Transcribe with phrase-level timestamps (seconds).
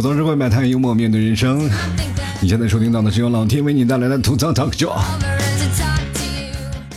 [0.00, 1.68] 吐槽社会，百态幽默，面对人生。
[2.40, 4.98] 你现在收听到的是由老 T 为你带来的吐槽 talk show。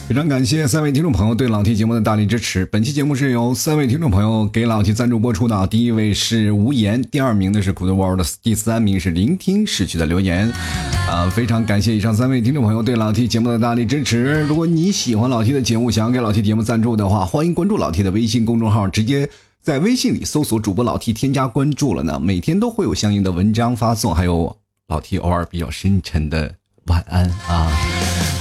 [0.08, 2.66] 非常感谢三位听众朋友对老 T 节目的大力支持。
[2.68, 5.68] 本期节目是由三位听众朋友给老 T 赞助播出的。
[5.68, 10.50] 第一位是无言，第二名的是 Good World，第三名是聆听逝去的留言。
[11.10, 14.46] 啊，非常感谢以上三位听众朋友对老 T 节目的大力支持。
[14.48, 19.30] 如果你喜欢老 T 的节目，想要给老 T 节目赞助的话，欢迎关注老 T 的微信公众号，直接
[19.64, 22.20] 在微信里搜索主播老 T 添加关注了呢。
[22.20, 24.58] 每天都会有相应的文章发送，还有
[24.90, 26.54] 老 T 偶尔比较深沉的
[26.88, 27.72] 晚安啊。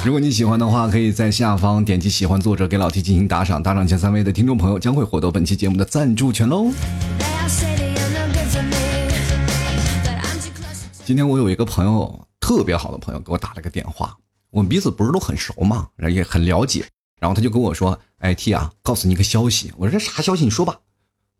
[0.05, 6.73] 如果你喜欢的话，可以在下方点击喜欢作者，给老 T 进行打赏，打赏前三位的听众朋友将会获得本期节目的赞助权喽。
[11.05, 14.17] 今天我有一个朋友，特别好的朋友，给我打了个电话，
[14.51, 16.85] 我们彼此不是都很熟嘛，然后也很了解，
[17.21, 20.43] 然后他就跟我说：“哎，T 啊，告诉你一个消息。”我说：“这啥消息？
[20.43, 20.81] 你说吧。”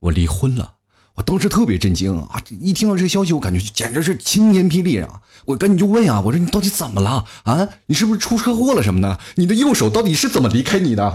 [0.03, 0.75] 我离婚了。
[1.15, 2.43] 我当时特别震惊啊！
[2.61, 5.21] 一听到这个消息，我感觉简直是晴天霹雳啊！
[5.45, 7.69] 我赶紧就问啊，我说你到底怎么了啊？
[7.87, 9.21] 你是不是出车祸了什么的？
[9.37, 11.03] 你的右手到底是怎么离开你的？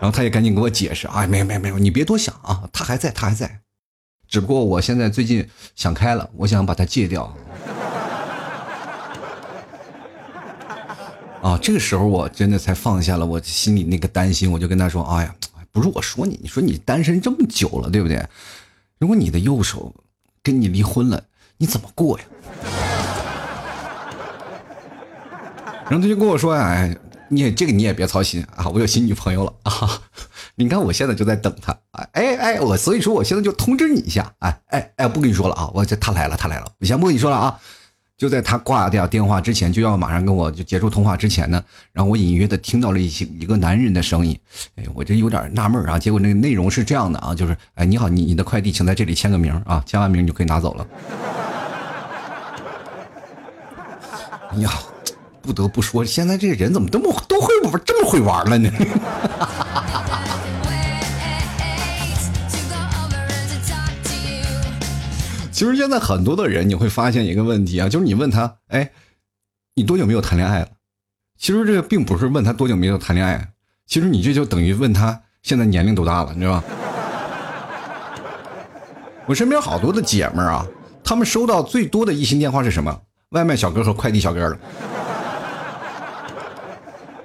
[0.00, 3.60] 然后他也赶紧给我解释啊，没有没有没有，你别多想啊，他还在，他还在，
[4.28, 7.32] 只不过我现在最近想开了，我想把它戒掉。
[11.42, 15.34] 啊，这个时候我真的才放下了我心里那个担心，我就跟他说，哎呀。
[15.74, 18.22] 不是我说你，你说你单身这么久了，对不对？
[18.98, 19.90] 如果你的右手
[20.42, 21.24] 跟你离婚了，
[21.56, 22.24] 你怎么过呀？
[25.88, 26.94] 然后他就跟我说：“哎，
[27.28, 30.02] 你也这个你也别操心啊，我有新女朋友了啊！
[30.56, 37.58] 你看我现在就在等他，哎哎，我所以说我现在就通知你一下，哎哎哎，不跟你说了啊，我这他来了，他来了，我先不跟你说了啊。”
[38.22, 41.60] 就在他挂掉电话之前，就要马上跟我就结束通话之前呢，
[41.92, 44.38] 然后我隐约的听到了一些一个男人的声音，
[44.76, 45.98] 哎，我这有点纳闷啊。
[45.98, 50.86] 结果那个内容是这样的啊，就是哎，你好，你你的快递请在这里签个名啊，签完名你就可以拿走了。
[54.52, 54.70] 哎呀，
[55.42, 58.70] 不得不说，现在这个人怎么这么都会玩，这么会玩了呢？
[65.62, 68.90] 其实现在很多的人，你会发现一个问题啊，就是你问他，哎，
[69.76, 70.68] 你多久没有谈恋爱了？
[71.38, 73.52] 其实这个并不是问他多久没有谈恋爱，
[73.86, 76.64] 其实你这就等于问他现在年龄多大了，你知道吧？
[79.26, 80.66] 我身边好多的姐们儿啊，
[81.04, 83.00] 她们收到最多的异性电话是什么？
[83.28, 84.58] 外卖小哥和快递小哥了。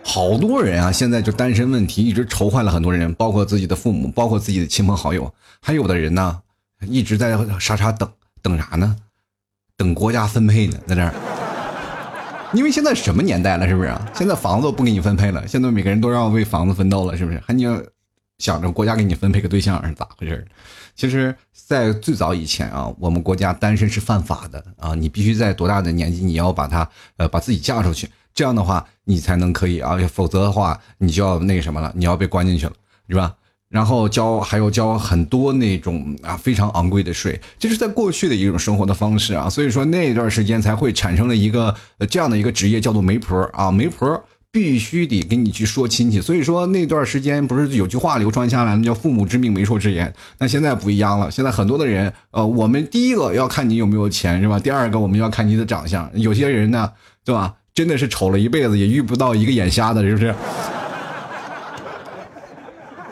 [0.04, 6.40] 好多人啊，现在就单身问题一直愁坏了很多人，包括自己的父母，包括自己的亲朋好友，还有的人呢，
[6.82, 8.08] 一直在傻傻等。
[8.42, 8.96] 等啥呢？
[9.76, 11.14] 等国家分配呢，在这儿。
[12.54, 13.94] 因为现在什么年代了，是不是？
[14.14, 17.40] 现在房子都不给你分配了，现在每个人都让为房子奋斗了，是不是？
[17.46, 17.78] 还你要
[18.38, 20.48] 想着国家给你分配个对象是咋回事？
[20.96, 32.74] 其实，在最早以前啊，我们国家单身是犯法的啊，你必须在多大的年纪，你要把他呃把自己嫁出去，这样的话你才能可以啊，否则的话你就要那个什么了，你要被关进去了，
[33.10, 33.36] 是吧？
[33.70, 41.76] 然后交还要交很多那种啊非常昂贵的税，这是在过去的一种生活的方式啊，所以说那一段时间才会产生了一个
[42.10, 50.12] 这样的一个职业叫做媒婆啊，媒婆必须得给你去说亲戚，所以说那段时间不是有句话流传下来，那叫父母之命媒妁之言。
[50.40, 54.58] 那现在不一样了，现在很多的人，呃，我们第一个要看你有没有钱是吧？
[54.58, 56.90] 第二个我们要看你的长相，有些人呢，
[57.26, 57.54] 对吧？
[57.74, 60.34] 真的是丑了一辈子也遇不到一个眼瞎的，是不是？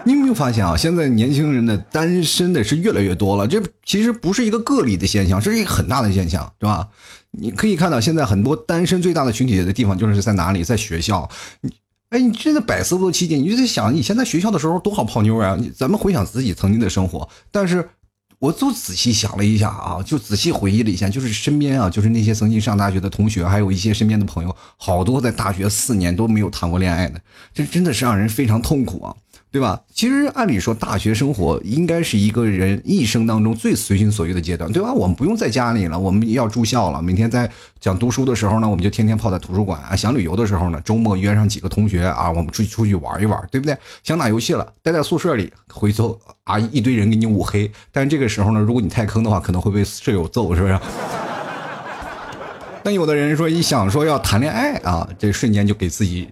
[0.06, 0.78] 你有没有发现啊？
[0.78, 6.88] 现在年轻人的单身的是越来越多了，这其实不是一个个例的现象，这是一个很大的现象，是吧？
[7.32, 10.64] 你可以看到，现在很多单身最大的群体的地方就是在哪里？
[10.64, 11.28] 在学校。
[11.62, 11.72] 你，
[12.10, 13.36] 哎，你真的百思不得其解。
[13.36, 15.58] 你就在想，以前在学校的时候多好泡妞啊！
[15.76, 17.90] 咱们回想自己曾经的生活，但是
[18.38, 27.20] 我就仔细想了一下啊，就仔细回忆了一下，就是身边啊，就是那些曾经上大学的同学，还有一些身边的朋友，好多在大学四年都没有谈过恋爱的，
[27.54, 29.16] 这真的是让人非常痛苦啊。
[29.56, 29.80] 对吧？
[29.94, 34.92] 其实按理说，大学生活应该是一个人一生当中最随心所欲的阶段，对吧？
[34.92, 37.02] 我们不用在家里了，我们要住校了。
[37.02, 37.50] 每天在
[37.80, 43.78] 想读书的时候呢，我们就天天泡在图书馆啊；想旅游的时候呢，周末约上几个同学啊，我们出去出去玩一玩，对不对？
[44.04, 47.72] 想打游戏了，待在宿舍里，回头啊一堆人给你捂黑。
[47.94, 50.78] 但是这个时候呢，如果你太坑的话，可能会被舍友揍，是不是？
[52.84, 56.28] 但有的人说，一想说要谈恋爱啊，这瞬间就给自己。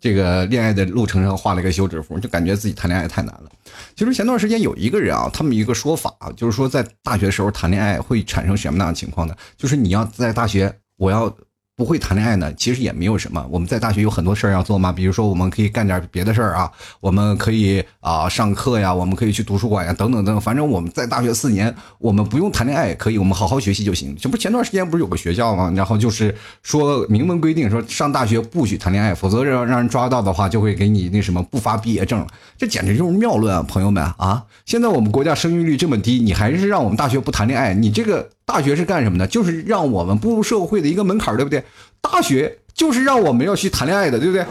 [0.00, 3.50] 这个恋爱的路程上画了一个休止符，就感觉自己谈恋爱太难了。
[3.94, 9.34] 其实前段时间有一个人啊，他们一个说法，就是说在大学时候谈恋爱会产生什么样的情况呢？
[9.56, 11.34] 就是你要在大学，我要
[11.76, 13.46] 不会谈恋爱呢，其实也没有什么。
[13.50, 20.34] 我们在大学有很多事儿要做嘛，比如说我们可以干点别的事儿啊，我们可以啊上课呀，我们可以去图书馆呀，等等等。
[20.34, 24.16] 等反正我们在大学四年，我们不用谈恋爱也可以，我们好好学习就行。
[24.18, 25.70] 这不前段时间不是有个学校吗？
[25.76, 32.26] 然后就是说明文规定说上大学不许谈恋爱，否则让让人抓到的话，就会给你那什么不发毕业证。
[32.56, 34.42] 这简直就是谬论啊，朋友们啊！
[34.64, 38.30] 现在我们国家生育率这么低，你还是让我们大学不谈恋爱，你这个。
[38.46, 39.26] 大学是干什么的？
[39.26, 41.62] 就是让我们步入社会的一个门槛，对不对？
[42.00, 44.46] 大学就是让我们要去谈恋爱的，对不对？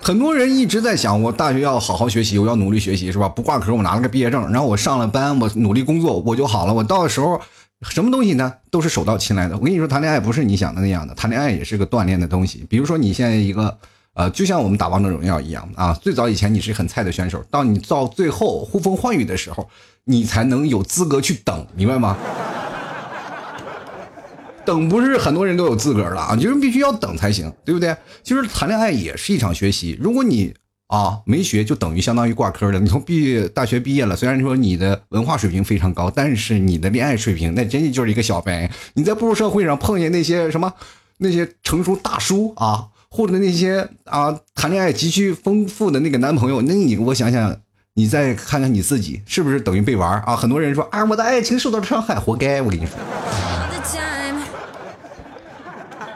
[0.00, 3.28] 很多人一直在想，我大学要好好学习，我要努力学习，是吧？
[3.28, 6.72] 不挂科，我拿了个毕业证，然后我上了班，我努力工作，我就好了。
[6.72, 7.40] 我到时候
[7.82, 8.54] 什么东西呢？
[8.70, 9.56] 都是手到擒来的。
[9.56, 12.64] 我跟你说，谈恋爱不是你想的那样的，谈恋爱也是个锻炼的东西。
[12.70, 13.76] 比如说，你现在一个。
[14.12, 19.66] 呃，就像我们打王者荣耀一样啊，最早以前你是很菜的选手，到你到最后呼风唤雨的时候，
[20.04, 22.16] 你才能有资格去等，明白吗？
[24.64, 27.96] 等不是很多人都有资格了啊，就是必须要等才行，对不对？
[28.22, 30.54] 其实谈恋爱也是一场学习，如果你
[30.86, 32.78] 啊没学，就等于相当于挂科了。
[32.78, 38.70] 你从毕业大学毕业了，虽然说你的文化水平非常高，但是你的恋爱水平那真的就是一个小白。
[38.94, 40.72] 你在步入社会上碰见那些什么
[41.18, 42.86] 那些成熟大叔啊。
[43.12, 47.56] 或者那些啊谈恋爱极其丰富的那个男朋友，那你我想想，
[47.94, 50.36] 你再看看你自己，是不是等于被玩啊？
[50.36, 52.62] 很多人说啊，我的爱情受到了伤害，活该！
[52.62, 52.94] 我跟你说，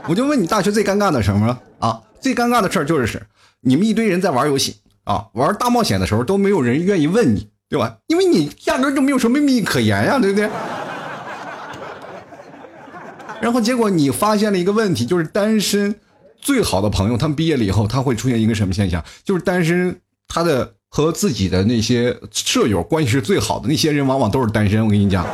[0.07, 2.01] 我就问你，大学最尴尬的什么啊？
[2.21, 3.21] 最尴尬的事儿就是，
[3.61, 7.97] 你们一堆人在玩游戏啊，玩大冒险的时候都没有人愿意问你，对吧？
[8.07, 10.49] 因为你压根就没有什么秘密可言呀，对不对？
[13.43, 15.97] 然后结果你发现了一个问题，就是单身。
[16.41, 19.03] 最好的朋友，他们毕业了以后，他会出现一个什么现象？
[19.25, 19.99] 就是单身，
[20.29, 24.81] 他的和自己的那些舍友关系是最好的那些人，往往都是单身。
[24.85, 25.27] 我跟你讲，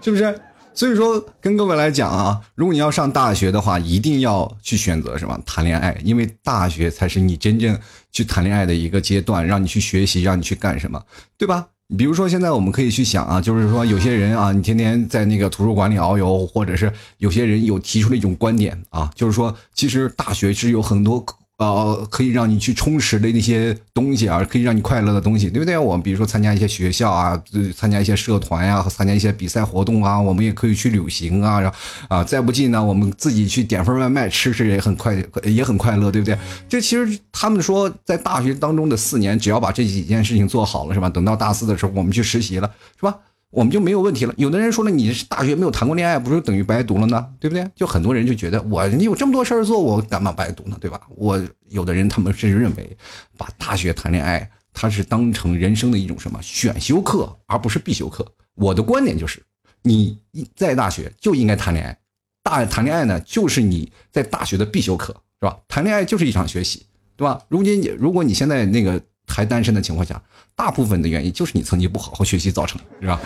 [0.00, 0.36] 是不是？
[0.74, 7.78] 所以说，跟各位来讲啊，如果你要上大学的话，一定要去选择什么谈恋爱，因为大学才是你真正
[8.10, 11.00] 去谈恋爱的一个阶段，让你去学习，让你去干什么，
[11.38, 11.68] 对吧？
[11.96, 21.24] 比如说，现在我们可以去想啊，就是说有些人啊，你天天在那个图书馆里遨游，或者是有些人有提出了一种观点啊，就是说，其实大学是有很多。
[21.60, 25.76] 呃，可以让你去充实的那些东西啊，可以让你快乐的东西，对不对？
[25.76, 27.38] 我们比如说参加一些学校啊，
[27.76, 31.76] 参加一些社团呀，参加一些比赛活动啊，我们也可以去旅行啊，然后
[32.08, 35.14] 啊，再不济呢，我们自己去点份外卖吃吃也很快，
[35.44, 36.38] 也很快乐，对不对？
[36.66, 41.10] 这其实他们说，在大学当中的四年，只要把这几件事情做好了，是吧？
[41.10, 43.14] 等到大四的时候，我们去实习了，是吧？
[43.50, 44.34] 我们就没有问题了。
[44.36, 47.26] 有的人说了，你是大学没有谈过恋爱，不是等于白读了呢？
[47.40, 47.68] 对不对？
[47.74, 50.78] 就很多人就觉得，我你有这么多事儿做，我干嘛白读呢？
[50.80, 51.00] 对吧？
[51.16, 52.96] 我有的人他们是认为，
[53.36, 58.24] 把大学谈恋爱，他是当成人生的一种什么选修课，而不是必修课。
[58.54, 59.42] 我的观点就是，
[59.82, 60.16] 你
[60.54, 61.98] 在大学就应该谈恋爱，
[62.44, 65.58] 大谈恋爱呢，就是你在大学的必修课，是吧？
[65.66, 66.86] 谈恋爱就是一场学习，
[67.16, 67.40] 对吧？
[67.48, 69.02] 如今你如果你现在那个。
[69.30, 70.20] 还单身的情况下，
[70.56, 73.20] 大部分的原因就是你曾经不好好学习造成的，是吧？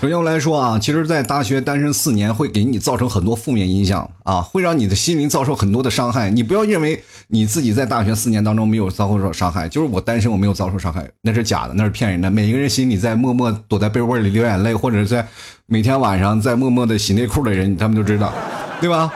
[0.00, 6.30] 首先我来说啊，其实，在大学单身四年会给你造成很多负面影响啊，会让你的心灵遭受很多的伤害。
[6.30, 12.30] 你不要认为你自己在大学四年当中没有遭受伤害，就是我单身我没有遭受伤害，那是假的，那是骗人的。
[12.30, 15.28] 每一个人心里在默默躲在被窝里流眼泪，或者在
[15.66, 18.32] 每天晚上在默默的洗内裤的人，他们都知道，
[18.80, 19.12] 对吧？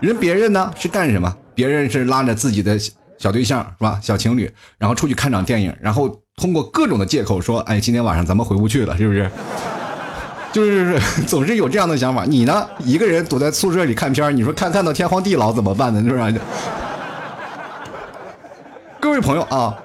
[0.00, 1.36] 人别人呢是干什么？
[1.54, 2.78] 别人是拉着自己的
[3.18, 4.00] 小对象是吧？
[4.02, 6.23] 小情侣，然后出去看场电影，然后。
[6.36, 9.30] 通过各种的借口说，哎，今天晚上咱们回不去了，是不是？
[10.52, 12.24] 就是总是有这样的想法。
[12.24, 16.02] 你呢，一个人躲在宿舍里看片你说看看到天荒地老怎么办呢？
[16.02, 16.40] 是不是？
[19.00, 19.76] 各位朋友啊，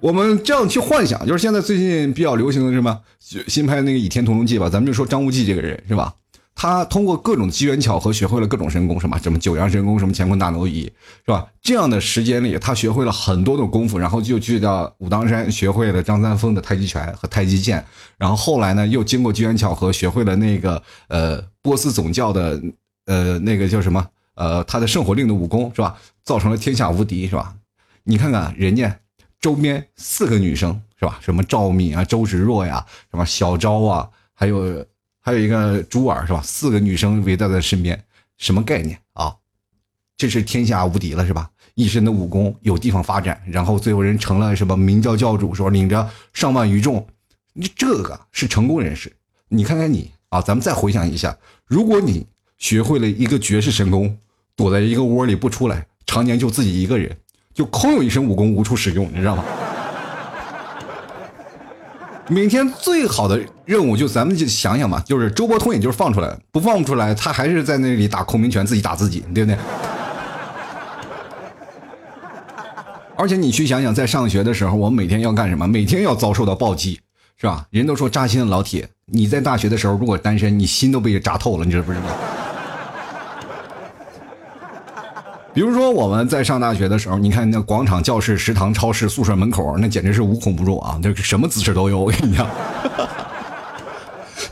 [0.00, 2.98] 我们这样去幻想，就是现在最近比较流行的什么
[3.46, 6.12] 新拍那个《倚天屠龙记》吧，咱们就说张无忌这个人是吧？
[6.58, 10.84] 他通过各种机缘巧合学会了各种神功，什么什么九阳神功，什么乾坤大挪移，
[11.26, 11.46] 是吧？
[11.60, 17.84] 这样的时间里，他学会了很多的功夫，然后就去到武当山学会了张三丰的太极拳和太极剑，
[18.16, 22.58] 然后后来呢，又经过机缘巧合学会了那个呃波斯总教的
[23.04, 25.94] 呃那个叫什么呃他的圣火令的武功，是吧？
[26.24, 27.54] 造成了天下无敌，是吧？
[28.04, 28.98] 你看看人家
[29.38, 31.18] 周边四个女生，是吧？
[31.20, 34.82] 什么赵敏啊、周芷若呀，什么小昭啊，还有。
[35.26, 36.40] 还有一个朱儿是吧？
[36.40, 38.00] 四个女生围在他身边，
[38.38, 39.34] 什么概念啊？
[40.16, 41.50] 这是天下无敌了是吧？
[41.74, 47.04] 一身的武功有地方发展，然后最后人成了什么明教教主，说领着上万余众，
[47.54, 49.12] 你这个是成功人士。
[49.48, 52.24] 你看看你啊，咱们再回想一下，如果你
[52.58, 54.16] 学会了一个绝世神功，
[54.54, 57.16] 躲在一个窝里不出来，常年就自己一个人，
[57.52, 59.44] 就空有一身武功无处使用，你知道吗？
[62.28, 69.58] 每天最好的任务就咱们就想想吧，就是周伯通，也就是放出来，不放不出来，他还是在那里打孔明拳，自己打自己，对不对？
[73.16, 75.68] 而且你去想想，在上学的时候，我们每天要干什么？
[75.68, 77.00] 每天要遭受到暴击，
[77.40, 77.64] 是吧？
[77.70, 82.35] 人都说扎心老铁，你在大学的时候如果单身，你心都被扎透了，你知不知道？
[85.56, 91.00] 比如说我们在上大学的时候，你看那广场、教室、食堂、超市、宿舍门口，那简直是无孔不入啊！
[91.02, 92.46] 那 什么姿势都有，我跟你讲，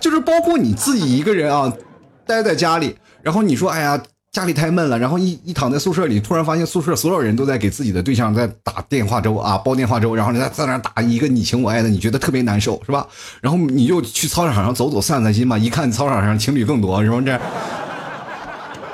[0.01, 1.71] 就是包括你自己一个人啊，
[2.25, 13.07] 待在家里，然后你说，哎呀，家里太闷了，然后一一躺在宿舍里，突然发现宿舍所有人都在给自己的对象在打电话粥啊，煲电话粥，然后你在在那打一个你情我爱的，你觉得特别难受，是吧？
[13.43, 17.39] 然后你就去操场上走走散散心嘛，一看操场上情侣更多，是不是？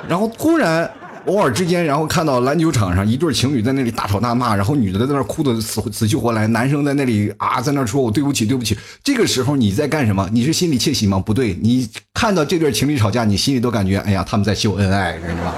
[0.09, 0.91] 然后突然。
[1.27, 8.75] 偶尔之间，然后看到篮球场上一对情侣在那里大吵大骂，然后女的在那哭的死死去活来，男生在那里啊，在那说我对不起对不起。
[9.03, 10.27] 这个时候你在干什么？
[10.31, 11.21] 你是心里窃喜吗？
[11.23, 15.53] 不对，你看到这对情侣吵架，你心里都感觉哎呀，他们在秀恩爱，知道吧？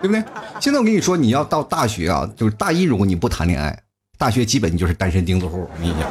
[0.00, 0.22] 对不对？
[0.60, 3.76] 现在我跟你说，你要到大学啊，就是大一，如果你不谈恋爱，
[4.16, 5.62] 大学基本你就是单身钉子户。
[5.62, 6.08] 我跟你讲，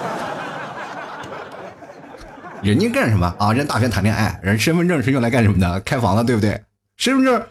[2.62, 3.54] 人家干什么啊？
[3.54, 5.80] 人家大学谈恋爱，人身份证是用来干什么的？
[5.80, 6.60] 开房的，对不对？
[6.98, 7.46] 身份证，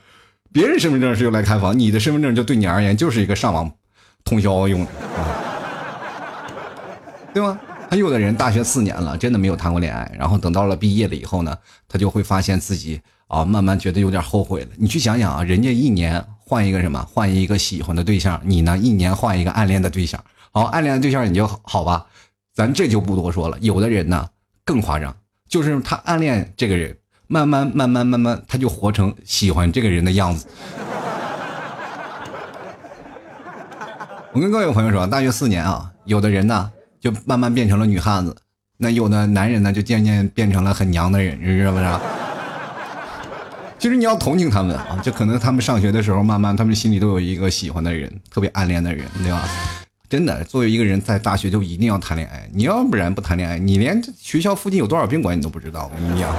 [0.53, 3.71] 别人身份证是用来开房，你的身份证就对你而言就是一个上网
[4.25, 4.91] 通宵用的，
[7.33, 7.59] 对吗？
[7.91, 14.69] 还有的人大学四年了，真的没有谈过恋爱，然后等到了毕业了以后呢，他就会发现自己啊，慢慢觉得有点后悔了。
[14.77, 20.23] 你去想想啊，人家一年换一个什么，换一个喜欢的对象，你呢一年换一个暗恋的对象。
[20.51, 22.07] 好，暗恋的对象你就好吧，
[22.55, 23.59] 咱这就不多说了。
[23.61, 24.29] 有的人呢
[24.65, 25.15] 更夸张，
[25.49, 26.97] 就是他暗恋这个人。
[27.27, 30.47] 慢慢慢慢慢慢，他就活成喜欢这个人的样子。
[34.33, 38.37] 我跟各位朋友说，大学四年啊，有的人呢就慢慢变成了女汉子，
[38.77, 42.01] 那有的男人呢就渐渐变成了很娘的人，你知道不知道？
[43.79, 49.43] 其实你要同情他们啊，就可能他们上学的时候，慢慢他们心里都有一个喜欢的人，特别暗恋的人，对吧？
[50.09, 56.35] 真的，作为一个人在大学就一定要谈恋爱，你要不然不谈恋爱，你连学校附近有多少宾馆你都不知道，我跟你讲。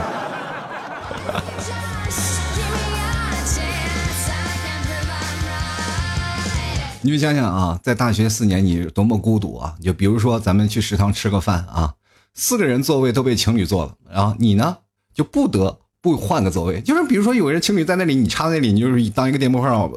[7.06, 9.76] 你就想想啊，在大学四年你多么孤独啊！
[9.80, 11.94] 就比如说咱们去食堂吃个饭啊，
[12.34, 14.78] 四个人座位都被情侣坐了，然后你呢
[15.14, 16.82] 就不得不换个座位。
[16.82, 19.88] 就是比如说有人情侣在那里，你插在那里，你就是当一个电波号，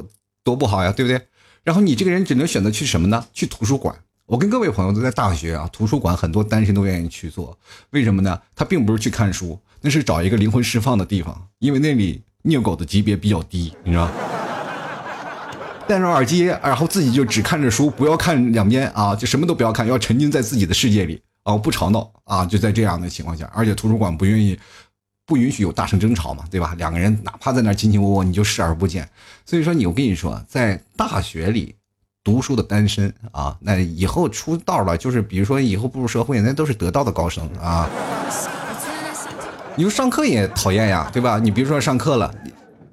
[0.43, 1.19] 多不好呀，对不对？
[1.63, 3.25] 然后你这个人只能选择去什么呢？
[3.33, 3.95] 去图书馆。
[4.27, 7.57] 我跟各位朋友都在大学啊，图书馆很多单身都愿意去做，
[7.89, 8.39] 为什么呢？
[8.55, 14.07] 他并不是去看书，那是找一个灵魂释放的地方，因为那里虐狗的级别比较低，你知道。
[15.89, 24.59] 戴上耳机，然后自己就只看着书，不要看两边啊，就什么都不要看，要沉浸在自己的世界里啊，不吵闹啊，就在这样的情况下，而且图书馆不愿意，
[25.25, 26.75] 不允许有大声争吵嘛，对吧？
[26.77, 29.09] 两个人哪怕在那卿卿我我，你就视而不见。
[29.47, 31.73] 所以说，你我跟你说，在大学里
[32.23, 37.89] 读书的单身啊，那以后出道了，就是比如说以后步入社会，那都是得道的高僧啊。
[39.75, 41.39] 你说上课也讨厌呀，对吧？
[41.39, 42.31] 你比如说上课了，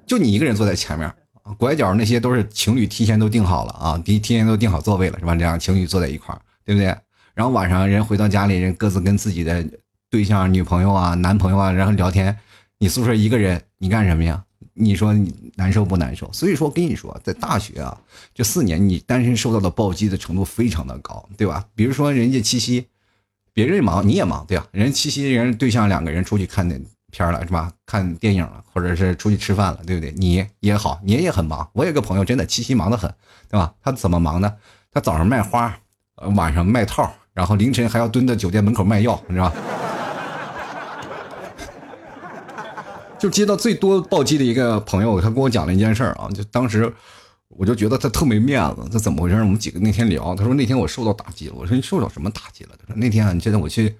[0.07, 1.13] 就你一个人坐在前面。
[1.57, 5.35] 拐角那些都是情侣提前都订好了啊，提提前都订好座位了是吧？
[5.35, 6.87] 这样情侣坐在一块儿，对不对？
[7.33, 9.65] 然后晚上人回到家里，人各自跟自己的
[10.09, 12.35] 对象、女朋友啊、男朋友啊，然后聊天。
[12.79, 14.43] 你宿舍一个人，你干什么呀？
[14.73, 16.31] 你说你难受不难受？
[16.31, 17.97] 所以说跟你说，在大学啊，
[18.35, 21.65] 这四年你单身受到的暴击的程度非常的高，对吧？
[21.73, 22.85] 比如说人家七夕，
[23.53, 24.67] 别人忙你也忙，对吧？
[24.71, 26.75] 人七夕人对象两个人出去看那。
[27.11, 27.71] 片了是吧？
[27.85, 30.11] 看电影了，或者是出去吃饭了，对不对？
[30.17, 31.69] 你也好，你也很忙。
[31.73, 33.09] 我有个朋友，真的七夕忙得很，
[33.49, 33.73] 对吧？
[33.81, 34.53] 他怎么忙呢？
[34.91, 35.77] 他早上卖花，
[36.35, 39.53] 晚上卖套，然后凌晨还要蹲在酒店门口卖药，是吧？
[43.17, 46.93] 就接到最多暴击的一个朋友，他跟我讲了一件事儿啊，就当时
[47.47, 49.35] 我就觉得他特没面子，他怎么回事？
[49.37, 51.53] 我们几个那天聊，他说那天我受到打击了。
[51.55, 52.71] 我说你受到什么打击了？
[52.77, 53.95] 他说那天啊，你记得我去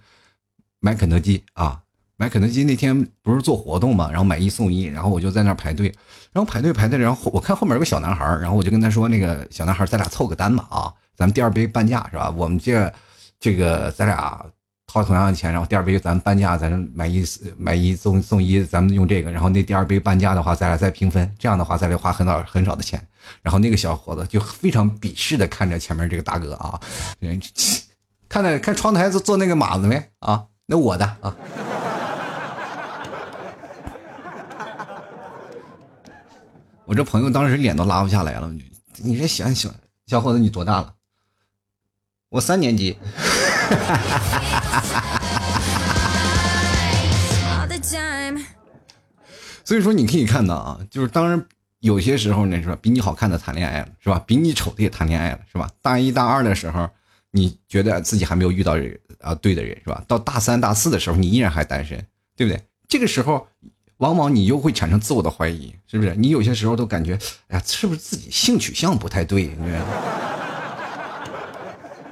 [0.82, 1.82] 买肯德基啊。
[2.20, 5.94] 买肯德基那天不是做活动嘛，然后买一送一，然后我就在那排队，
[6.34, 12.34] 然后排队排队，然后我看后面有个小男孩，然后我就跟他说：“那个小男孩，咱俩凑个单吧，啊，咱们第二杯半价是吧？
[12.36, 12.92] 我们这
[13.40, 14.44] 这个咱俩
[14.88, 17.24] 掏同样的钱，然后第二杯咱半价，咱买一
[17.56, 23.00] 买一送送一，咱们用这个，然后那第二杯半价的话，咱俩再平分，这样的话咱俩花很少很少的钱。”
[23.44, 26.80] 然后那个小伙子就非常鄙视的看着前面这个大哥啊，
[27.20, 27.40] 人
[28.28, 30.46] 看那看窗台子坐那个马子没啊？
[30.66, 31.36] 那我的啊。
[36.88, 38.50] 我这朋友当时脸都拉不下来了。
[38.96, 39.76] 你这想想，
[40.06, 40.94] 小伙子你多大了？
[42.30, 42.98] 我三年级。
[49.66, 51.46] 所以说你可以看到啊，就是当然
[51.80, 54.24] 有些时候呢是吧，比你好看的谈恋爱了是吧？
[54.26, 55.70] 比你丑的也谈恋爱了是吧？
[55.82, 56.90] 大一大二的时候，
[57.32, 60.02] 你觉得自己还没有遇到人啊对的人是吧？
[60.08, 61.98] 到大三大四的时候，你依然还单身，
[62.38, 62.64] 对不对？
[62.88, 63.46] 这个时候，
[63.98, 66.16] 往往你又会产生自我的怀疑，是不是？
[66.16, 69.52] 你有些时候都感觉，哎呀，是不是自己性取向不太对？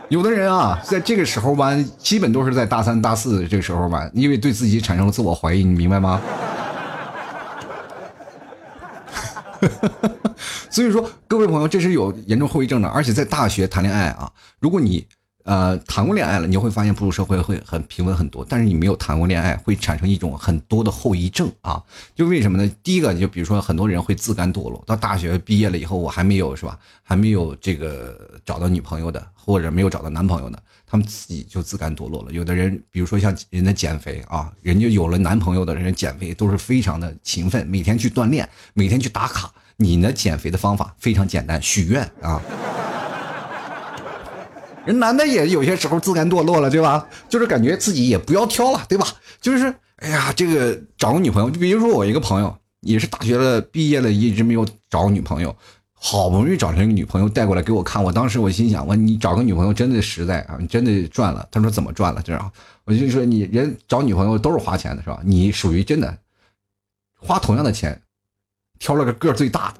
[0.09, 6.21] 有的人啊，在这个时候吧，基本都是在大三大四这个时候吧，因为对自己产生了自我怀疑，你明白吗？
[10.69, 15.07] 所以说，各位朋友，这是有严重后遗症的，而且在大学谈恋爱啊，如果你
[15.45, 21.81] 呃谈过恋爱了，你会发现步入社会会很平稳很多，但是你没有谈过恋爱，会产生一种很多的后遗症啊。
[22.15, 22.69] 就为什么呢？
[22.83, 26.77] 第一个，就比如说很多人会自甘堕落，到大学毕业了以后，我还没有是吧？
[27.03, 30.61] 还没有这个找到女朋友的，或者没有找到男朋友的。
[30.87, 32.31] 他们自己就自甘堕落了。
[32.31, 39.51] 有的人，比如说像人家减肥啊，人家有了男朋友的人减肥都是非常的勤奋，每天去锻炼，每天去打卡。
[39.77, 42.41] 你呢，减肥的方法非常简单，许愿啊。
[44.85, 47.07] 人男的也有些时候自甘堕落了，对吧？
[47.27, 49.07] 就是感觉自己也不要挑了，对吧？
[49.41, 55.55] 就是哎呀，这个找个女朋友，就比如说我一个朋友，也是大学了毕业了，一直没有找女朋友。
[55.97, 61.47] 好不容易找成一个女朋友带过来给我看，我当时我心想，我你找个女朋友真的实在啊，你真的赚了。
[61.49, 62.21] 他说怎么赚了？
[62.23, 62.51] 这样，
[62.83, 65.19] 我就说你人找女朋友都是花钱的，是吧？
[65.23, 66.15] 你属于真的
[67.17, 67.99] 花同样的钱，
[68.77, 69.79] 挑了个个最大的，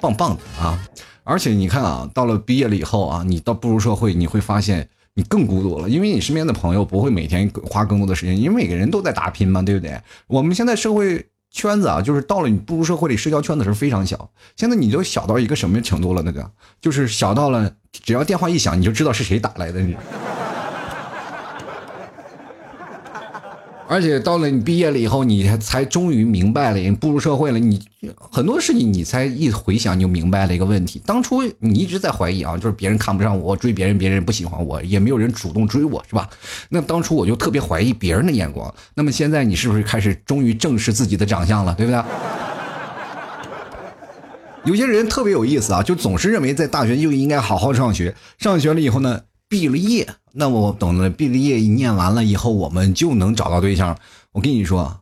[0.00, 0.78] 棒棒的啊！
[1.24, 4.88] 而且你看啊，到了毕业了以后啊，你到步入社会，你会发现。
[5.14, 10.00] 你更孤独了，因为你身边的朋友不会每天花更多的时间，因为每个人都在打拼嘛，对不对？
[10.28, 14.30] 我们现在社会圈子啊，就是到了你步入社会里，社交圈子是非常小。
[14.56, 16.22] 现在你都小到一个什么程度了？
[16.22, 16.48] 那个
[16.80, 19.84] 就是小到了，只要电话一响，你就知道是谁打来的。
[23.90, 27.82] 而且到了你毕业了以后，你才终于明白了，你步入社会了，你
[28.30, 31.02] 很多事情你才一回想你就明白了一个问题。
[31.04, 36.30] 当初你一直在怀疑啊，就是别人看不上我，追别人，别人不喜欢我，也没有人主动追我，是吧？
[36.68, 38.72] 那当初我就特别怀疑别人的眼光。
[38.94, 42.00] 那么现在你是不是开始终于正视自己的长相了，对不对？
[44.66, 49.22] 有些人特别有意思啊，就总是认为在大学就应该好好上学，上学了以后呢？
[49.48, 53.98] 毕了业，那我等了毕了业一念完了以后，我们就能找到对象。
[54.32, 55.00] 我跟你说，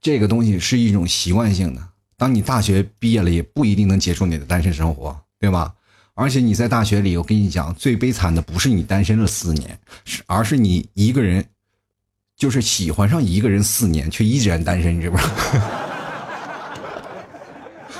[0.00, 1.82] 这个东西是一种习惯性的。
[2.16, 5.72] 当你大学毕业了，也不一定能结束你的单身生活，对吧？
[6.14, 11.44] 而且你在大学里，我跟你讲，最悲惨的不是你单身了四年，是而是你一个人，
[12.36, 15.30] 就是喜欢上一个人四年却依然单身，是不知道？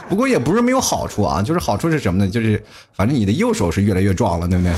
[0.09, 2.31] 不过也不是没有好处啊，就是好处是什么呢？
[2.31, 4.75] 就是反正你的右手是越来越壮了，对不对？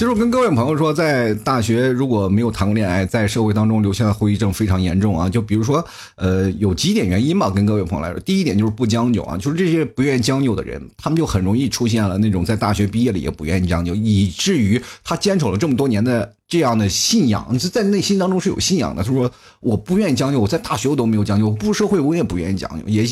[0.00, 5.28] 其实我跟各位朋友说，在大学如果没有谈过恋爱，在社会当中留下的后遗症非常严重啊。
[5.28, 5.86] 就比如说，
[6.16, 19.02] 呃，有几点原因吧，跟各位朋友来说，第一点就是不将就啊，就是这些不愿意将就的人，他们就很容易出现了那种在大学毕业了也不愿意将就，以至于他坚守了这么多年的这样的信仰，是在内心当中是有信仰的。
[19.02, 23.04] 他说我不愿意将就，我在大学我都没有将就，步入社会我也不愿意将就，也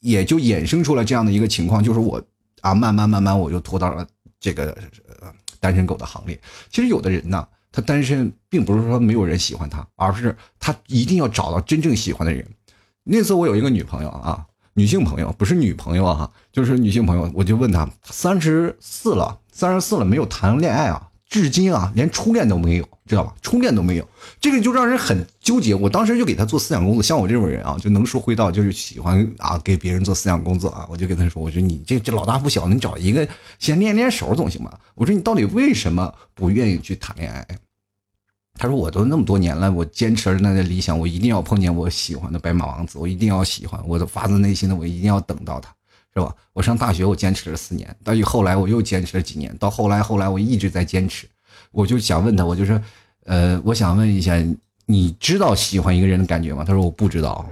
[0.00, 2.18] 也就衍生出了这样的一个情况，就是我
[2.62, 4.06] 啊，慢慢慢慢我就拖到了
[4.40, 4.74] 这个。
[5.62, 6.36] 单身狗的行列，
[6.70, 12.44] 其实有的人呢，他单身并不是说没有人喜欢他，而是他一定要找到真正喜欢的人。
[13.04, 14.44] 那次我有一个女朋友啊，
[14.74, 21.10] 女性朋友，不是女朋友啊，就是女性朋友，我就问她，三十四了，三十四了，没有谈恋爱啊。
[21.32, 23.34] 至今啊，连初恋都没有，知道吧？
[23.40, 24.06] 初恋都没有，
[24.38, 25.74] 这个就让人很纠结。
[25.74, 30.86] 我当时就给他做思想工作，像我这种人啊，就能说会道，就是喜欢啊给别人做思想工作啊。
[30.90, 33.26] 我就跟他说，我说你这这老大不小，你找一个
[33.58, 34.78] 先练练手总行吧？
[34.94, 37.46] 我说你到底为什么不愿意去谈恋爱？
[38.58, 45.74] 他说我都那么多年了，我坚持着那个理想，我一定要碰见我喜欢的白马王子，我一定要喜欢，我都发自内心的，我一定要等到他。
[46.14, 46.34] 是吧？
[46.52, 51.26] 我上大学，我坚持了四年，到后来我又坚持了几年，到后来后来我一直在坚持。
[51.70, 52.78] 我就想问他，我就说，
[53.24, 54.34] 呃，我想问一下，
[54.84, 56.64] 你知道喜欢一个人的感觉吗？
[56.64, 57.48] 他说我不知道。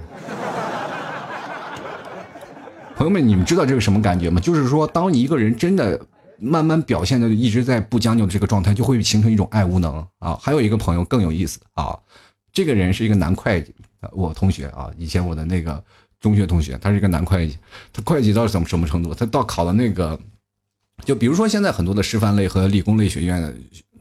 [2.95, 4.39] 朋友们，你们知道这是什么感觉吗？
[4.39, 5.99] 就是说，当一个人真的
[6.37, 10.37] 慢慢表现的一直在不将就的这个状态，就会形成一种爱无能啊。
[10.39, 11.97] 还有一个朋友更有意思啊，
[12.53, 13.73] 这个人是一个男会计，
[14.11, 15.83] 我同学啊，以前我的那个。
[16.21, 17.57] 中学同学，他是一个男会计，
[17.91, 19.13] 他会计到什么什么程度？
[19.13, 20.17] 他到考了那个，
[21.03, 23.53] 就比如说现在很多的师范类和理工类学院，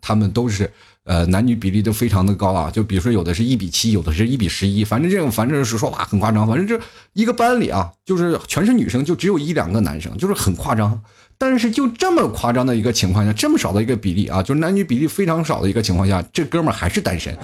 [0.03, 0.71] 他们都是
[1.05, 2.71] 呃男女比例都非常的高啊。
[2.71, 6.47] 就比如说有的是一比七，有的是一比十一，反正这种反正是说话很夸张。
[6.47, 6.79] 反正这
[7.15, 11.03] 一个班里啊，就是全是女生，就只有一两个男生，就是很夸张。
[11.39, 17.35] 但是就这么夸张的一个情况下，这么少的一个比例啊，就是男女比例非常少的一个情况下，这哥们儿还是单身。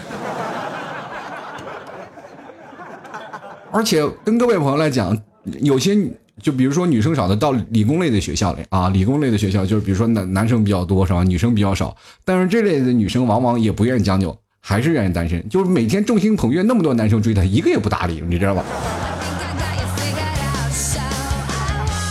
[3.73, 5.17] 而且跟各位朋友来讲，
[5.61, 5.97] 有些
[6.43, 18.65] 就比如说女生少的到理工类的学校里啊，理工类的学校就是比如说男男生比较多是吧，女生比较少，但是这类的女生往往也不愿意将就，还是愿意单身，就是每天众星捧月那么多男生追她，一个也不搭理，你知道吧？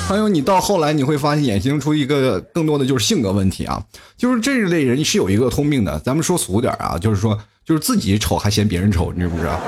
[0.07, 3.83] 还有你到后来你会发现衍生出一个更多的就是性格问题啊，
[4.15, 9.59] 就是这一类人是有一个通病的，咱们说俗点啊，就是说就是自己丑还嫌别人丑，你知不知道？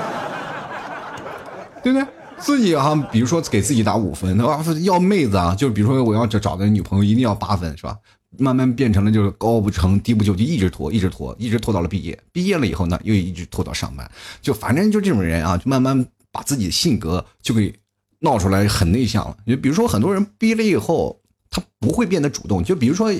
[1.82, 2.06] 对不对？
[2.38, 4.64] 自己哈，比如说给自己打五分，吧？
[4.82, 7.96] 要妹子啊，就比如说我要找找的女朋友一定要八分，是吧？
[8.38, 12.16] 慢慢变成了就是高不成低不就，就一直拖，一直拖，一直拖到了毕业。
[12.30, 14.08] 毕业了以后呢，又一直拖到上班，
[14.40, 17.74] 就反正就这种人啊，就慢慢把自己的性格就给
[18.20, 19.36] 闹出来，很内向了。
[19.46, 22.62] 就比如说很多人毕业了以后，他不会变得主动。
[22.62, 23.12] 就比如说。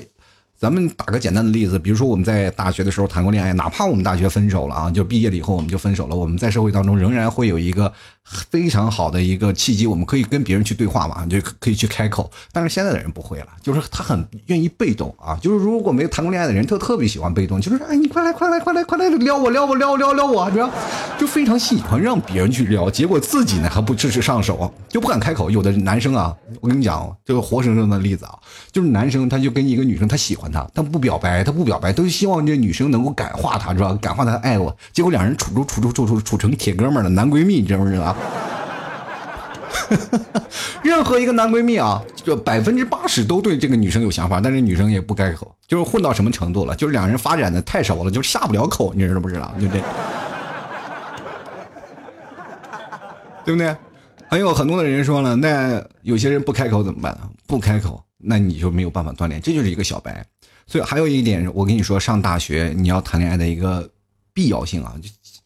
[0.61, 7.93] 咱们打个简单的例子，比如说我们在大学的时候谈过恋爱，哪怕我们大学分手了啊，就毕业了以后我们就分手了，我们在社会当中仍然会有一个
[8.29, 12.29] 非常好的一个契机，我们可以跟别人去对话嘛，就可以去开口。
[12.51, 20.69] 但是现在的人不会了，就是他很愿意被动啊，就是如果没有谈过恋爱的人，他特别喜欢被动，就是哎，你快来快来快来快来撩我撩我撩撩撩我，知道
[21.17, 25.49] 就非常喜欢让别人去撩，结果自己呢还不支持上手，就不敢开口。
[25.49, 28.35] 有的男生啊，我跟你讲这个活生生的例子啊，
[28.71, 30.49] 就是男生他就跟一个女生他喜欢。
[30.51, 34.75] 她他不表白，他不表白，都希望这女生能够感化他，知道感化他爱我。
[34.91, 38.15] 结果两人处处处处处处处成铁哥们了，男闺蜜，你知不知道？
[40.83, 46.75] 任何一个男闺蜜啊，就百分之八十都对这个女生有想法，但是女生也不开口，就是混到什么程度了？
[46.75, 49.53] 就是两人发展的太熟了，就下不了口，你知道不知道？
[49.59, 49.79] 就这，
[53.45, 53.75] 对不对？
[54.27, 57.17] 还有很多的人说了，那有些人不开口怎么办？
[57.47, 60.23] 不开口，那你就没有办法锻炼，这就是一个小白。
[60.67, 63.89] 所以还有一点，我跟你说，上大学你要谈恋爱的一个
[64.35, 64.93] 必要性啊，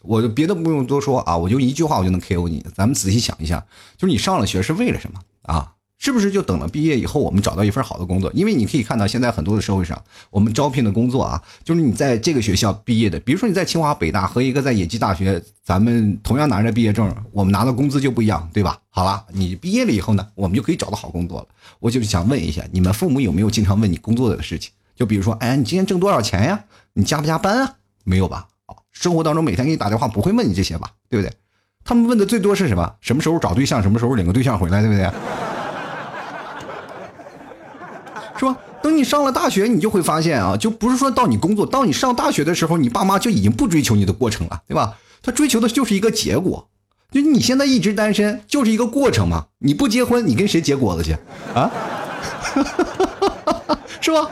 [0.04, 2.64] 我就别的不用多说啊，我就一句话我就能 KO 你。
[2.76, 3.66] 咱们仔细想一下，
[3.98, 5.72] 就是你上了学是为了什么啊？
[6.00, 8.30] 是不是就等了毕业以后我们找到一份好的工作？
[8.34, 18.78] 因为你可以看到现在很多的社会上，我们招聘的工作啊，就是你在这个学校毕业的，比如说你在清华、北大和一个在野鸡大学，咱们同样拿着毕业证，我们拿的工资就不一样，对吧？
[18.90, 21.48] 好了，你毕业了以后呢，我们就可以找到好工作了。
[21.80, 24.74] 我就想问一下，你们父母有没有经常问你工作的事情？
[24.98, 26.66] 就比如说，哎，你今天挣多少钱呀？
[26.92, 27.76] 你加不加班啊？
[28.04, 28.50] 没有吧？
[28.94, 30.90] 生活当中每天给你打电话不会问你这些吧？
[31.10, 31.34] 对不对？
[31.84, 32.94] 他们问的最多是什么？
[33.02, 33.84] 什么时候找对象？
[33.84, 34.82] 什么时候领个对象回来？
[34.82, 35.04] 对不对？
[38.40, 38.56] 是吧？
[38.82, 44.98] 等你上了大学，你就会发现啊，就不是说到你工作，到你上大学的时候，你爸妈就已经不追求你的过程了，对吧？
[45.22, 46.70] 他追求的就是一个结果。
[47.12, 49.46] 就你现在一直单身，就是一个过程嘛。
[49.60, 51.16] 你不结婚，你跟谁结果子去
[51.54, 51.72] 啊？
[54.02, 54.30] 是吧？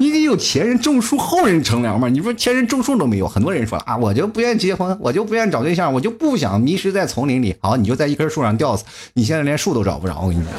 [0.00, 2.08] 你得有前人种树，后人乘凉嘛。
[2.08, 7.54] 你说前人种树都没有，很多人说啊，我就不愿意结婚，我就不愿意找对象，我就不想迷失在丛林里。
[7.60, 8.82] 好，你就在一棵树上吊死，
[9.12, 10.18] 你现在连树都找不着。
[10.22, 10.54] 我跟你讲，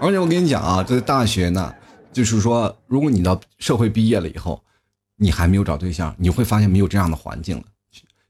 [0.00, 1.74] 而且我跟你讲啊，这大学呢，
[2.12, 4.62] 就是说，如果你到社会毕业了以后，
[5.16, 7.64] 你还没有找对象，你会发现没有这样的环境了，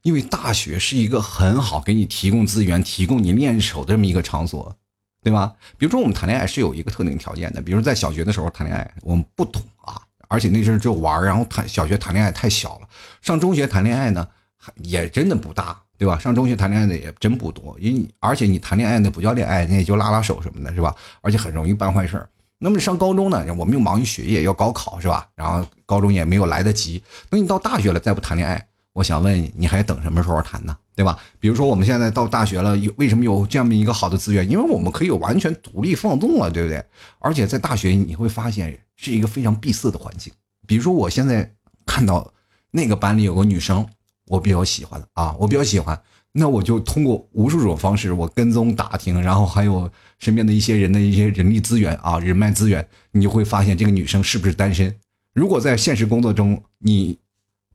[0.01, 4.75] 因为大学是一个很好给你提供资源、提供你练手的这么一个场所。
[5.23, 5.53] 对吧？
[5.77, 12.87] 比如说我们谈恋爱是有一个特定条件的，比如说在小学的时候谈恋爱，我们不懂啊，而且那阵就玩然后谈小学谈恋爱太小了。
[13.21, 14.27] 上中学谈恋爱呢，
[14.77, 16.19] 也真的不大，对吧？
[16.19, 20.93] 上中学谈恋爱的也真不多，因为而且你谈恋爱那不叫恋爱，那也就拉拉手什么的，是吧？
[21.21, 25.27] 而且很容易办坏事儿那么上高中呢，我们又忙于学业，要高考，是吧？
[25.35, 28.65] 然后高中也没有来得及，等你到大学了再不谈恋爱。
[28.93, 30.77] 我想问你，你还等什么时候谈呢？
[30.95, 31.17] 对吧？
[31.39, 34.47] 比如说我们现在到大学了，有为什么有这么一个好的资源？
[34.49, 36.83] 因为我们可以完全独立放纵了，对不对？
[37.19, 40.31] 而且在大学你会发现是一个非常闭塞的环境。
[40.67, 41.51] 比如说我现在
[41.85, 42.31] 看到
[42.71, 43.85] 那个班里有个女生，
[44.27, 45.99] 我比较喜欢啊，我比较喜欢，
[46.31, 54.95] 那我就通过无数种方式，我跟踪打听，然后还有身边的一些人的一些人力资源啊，人脉资源，你就会发现这个女生是不是单身。
[55.33, 57.17] 如果在现实工作中你。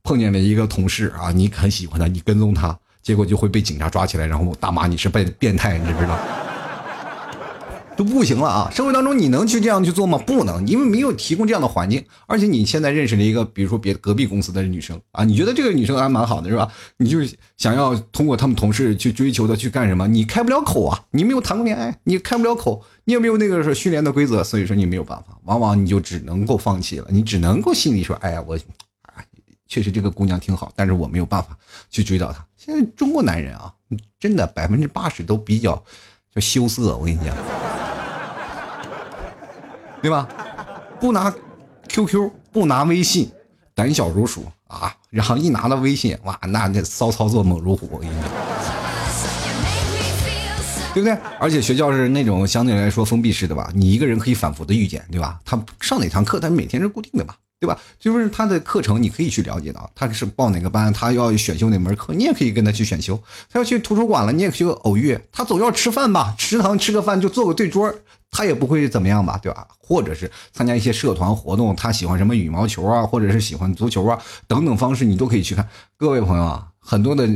[0.01, 6.15] 碰见了一个同事啊，你很喜欢他，你跟踪他，结果就会被警察抓起来，然后大骂你是变变态，你知不知道？
[7.97, 8.69] 都不行了啊！
[8.71, 10.15] 生活当中你能去这样去做吗？
[10.19, 12.05] 不能，因为没有提供这样的环境。
[12.27, 16.71] 而且你现在认识了一个，比如说别隔壁公司的女生啊，你觉得这个女生还蛮好的是吧？
[16.97, 17.17] 你就
[17.57, 20.07] 想要通过他们同事去追求她去干什么？
[20.07, 28.55] 你开不了口啊，你没有谈过恋爱，你开不了口，你也没有那个是训练的规则，所以说你没有办法，往往你就只能够放弃了，你只能够心里说，哎呀，我，
[29.67, 31.49] 确实这个姑娘挺好，但是我没有办法
[31.89, 32.45] 去追到她。
[32.69, 33.73] 现在中国男人啊，
[34.19, 35.83] 真的百分之八十都比较
[36.35, 37.35] 就羞涩，我跟你讲。
[40.03, 40.29] 对吧？
[40.99, 41.33] 不拿
[41.87, 43.31] QQ，不拿微信，
[43.73, 44.95] 胆小如鼠啊！
[45.09, 48.29] 然后一拿到微信，哇，那那骚操作猛如虎，我跟你讲，
[50.93, 51.17] 对不对？
[51.39, 55.39] 而且学校是那种相对来说封闭式的吧，你一个人可以反复的遇见，对吧？
[55.43, 57.35] 他上哪堂课，他每天是固定的吧？
[57.59, 57.77] 对吧？
[57.99, 63.21] 就是他的课程，你可以去了解到，他是报哪个班，他要选修哪门课，你也可以跟他去选修。
[63.51, 65.19] 他要去图书馆了，你也可以偶遇。
[65.31, 66.33] 他总要吃饭吧？
[66.37, 67.93] 食堂吃个饭就坐个对桌。
[68.31, 69.67] 他也不会怎么样吧，对吧？
[69.79, 75.67] 或者是参加一些社团活动，他喜欢什么羽毛球啊，或者是喜欢足球啊，等等方式，你都可以去看。
[75.97, 77.27] 各位朋友啊，很多的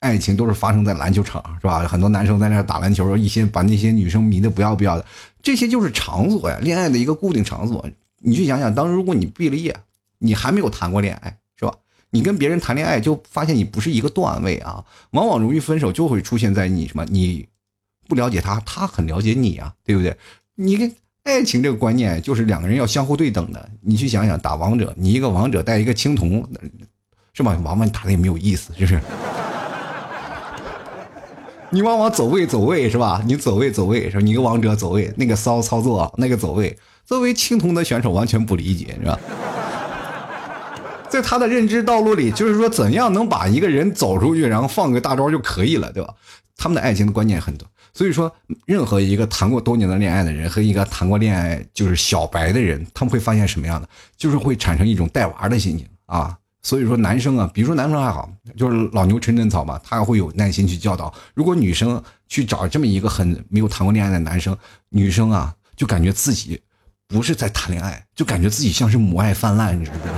[0.00, 1.86] 爱情都是发生在篮球场，是吧？
[1.86, 5.04] 很多男生在那打篮球，一些把那些女生迷得不要不要的，
[5.42, 7.86] 这些就是场所呀，恋爱的一个固定场所。
[8.18, 9.76] 你去想想，当时如果你毕了业，
[10.18, 11.74] 你还没有谈过恋爱，是吧？
[12.10, 17.48] 你跟别人谈恋爱，就发现你不是一个段位啊，往往容易分手，就会出现在你什么你。
[18.08, 20.16] 不了解他，他很了解你啊，对不对？
[20.54, 20.90] 你跟
[21.24, 23.68] 爱情这个观念就是两个人要相互对等的。
[23.82, 26.42] 你去想想，打王者，你一个王者带一个青铜，
[27.34, 27.54] 是吧？
[27.62, 29.00] 往往打的也没有意思，是不是？
[31.70, 33.22] 你往往走位走位是吧？
[33.26, 34.22] 你走位走位是吧？
[34.22, 39.18] 你一个王者走位，那个骚操作，那个走位，作为青铜的选手完全不理解，是吧？
[41.08, 46.14] 在他的认知道路里，就是说怎样能把一个人走出去，然后放个大招就可以了，对吧？
[46.54, 47.66] 他们的爱情的观念很多。
[47.94, 48.30] 所以说，
[48.66, 53.88] 任何一个谈过多年的恋爱的人和一个谈过恋爱就是小白的人，他们会发现什么样的？
[54.18, 56.36] 就是会产生一种带娃的心情啊。
[56.62, 61.10] 所以说，男生啊，比如说男生还好，就是老牛吃嫩草嘛，他会有耐心去教导。
[61.32, 64.54] 如果女生去找这么一个很没有谈过恋爱的男生，
[64.90, 66.60] 女生啊，就感觉自己
[67.08, 70.14] 不是在谈恋爱，就感觉自己像是母爱泛滥，你知不知道？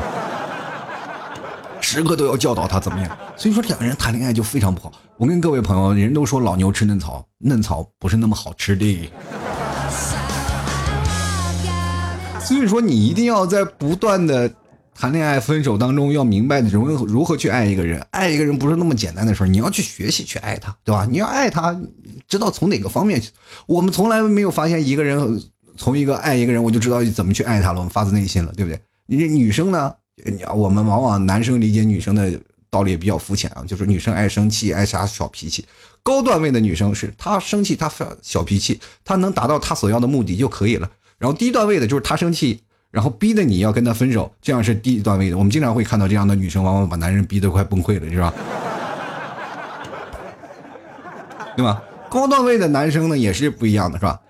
[1.81, 4.92] 时刻都要教导他怎么样，所以说两个人谈恋爱就非常不好。
[5.16, 9.09] 我跟各位朋友，人都说老牛吃嫩草，嫩草不是那么好吃的。
[12.40, 14.53] 所以说你一定要在不断的
[14.92, 18.05] 谈恋爱、分手当中，要明白如何如何去爱一个人。
[18.11, 21.07] 爱一个人不是那么简单的事儿，你要去学习去爱他，对吧？
[21.09, 21.81] 你要爱他，
[22.26, 23.31] 知道从哪个方面去。
[23.66, 25.40] 我们从来没有发现一个人
[25.81, 28.79] 从一个爱一个人，我就知道怎么去爱他了，我们发自内心了，对不对？
[29.07, 29.90] 你女生呢？
[30.55, 32.38] 我们往往男生理解女生的
[32.69, 35.64] 道理也比较肤浅啊，就是女生爱生气，爱啥小脾气。
[36.03, 40.90] 高段位的女生是她生气，她发小脾气，她能达到她所要的目的就可以了。
[41.16, 45.38] 然后低段位的就是她生气，然后逼得你要跟她分手，这样是低段位的。
[45.38, 48.35] 我们经常会看到这样的女生，往往把男人逼得快崩溃了，是吧？
[51.57, 51.83] 对吧？
[52.11, 54.21] 高段位的男生呢也是不一样的，是吧？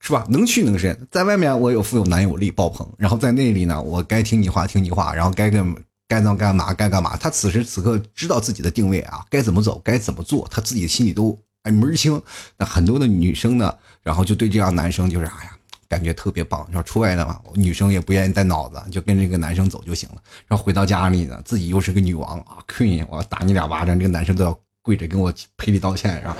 [0.00, 0.24] 是吧？
[0.28, 5.74] 能屈能伸，在外面我有富有男友力爆棚，然后在那里呢，我该听你话听你话，然后该干
[6.06, 7.16] 该干干嘛该干嘛。
[7.16, 12.20] 他此时此刻知道自己的定位啊，该怎么走，该怎么做，他自己心里都哎门儿清。
[12.56, 15.52] 那很多的女生呢，然后就对这样男生就是哎呀，
[15.88, 16.66] 感觉特别棒。
[16.72, 20.22] 说出来的嘛，女生也不愿意带脑子，就跟这个男生走就行了。
[20.46, 26.36] 然后回到家里呢，自己又是个女王啊，queen，我打你两巴掌，这个男生都要跪着跟我赔礼道歉，是吧？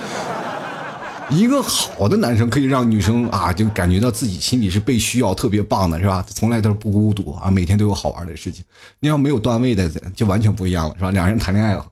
[1.31, 6.25] 一个好的男生可以让女生啊，就感觉到自己心里是被需要，特别棒的，是吧？
[6.29, 8.65] 从来都是不孤独啊，每天都有好玩的事情。
[9.01, 11.11] 你要没有段位的，就完全不一样了，是吧？
[11.11, 11.85] 两人谈恋爱了，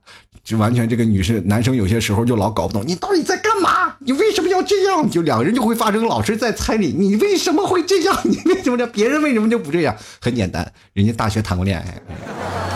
[0.42, 3.94] 就完全这个女生、男生有些时候就老搞不懂，你到底在干嘛？
[3.98, 5.08] 你为什么要这样？
[5.10, 8.18] 就两个人就会发生老是在猜你，你为什么会这样？
[8.24, 8.86] 你为什么这？
[8.86, 9.94] 别人为什么就不这样？
[10.20, 12.75] 很简单，人家大学谈过恋爱。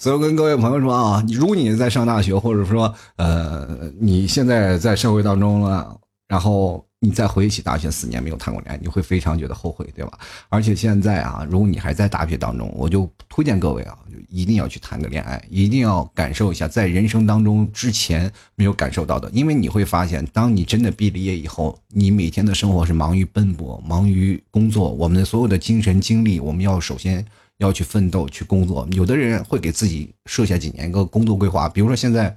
[0.00, 3.68] 所以跟各位朋友说啊，如果你在上大学，或者说呃
[4.00, 5.94] 你现在在社会当中了，
[6.26, 10.18] 然后你再回忆起大学四年没有谈过恋爱，你会非常觉得后悔，对吧？
[10.48, 27.22] 而且现在啊，如果你还在大学当中，我就推荐各位啊，就一定要去谈个恋爱，一定要感受一下在人生当中之前没有感受到的，因为你会发现，当你真的毕了业以后，你每天的生活是忙于奔波，忙于工作，我们的所有的精神精力，我们要首先。
[27.60, 32.34] 要去奋斗去工作，有的人会给自己设下几年一个工作规划，比如说现在，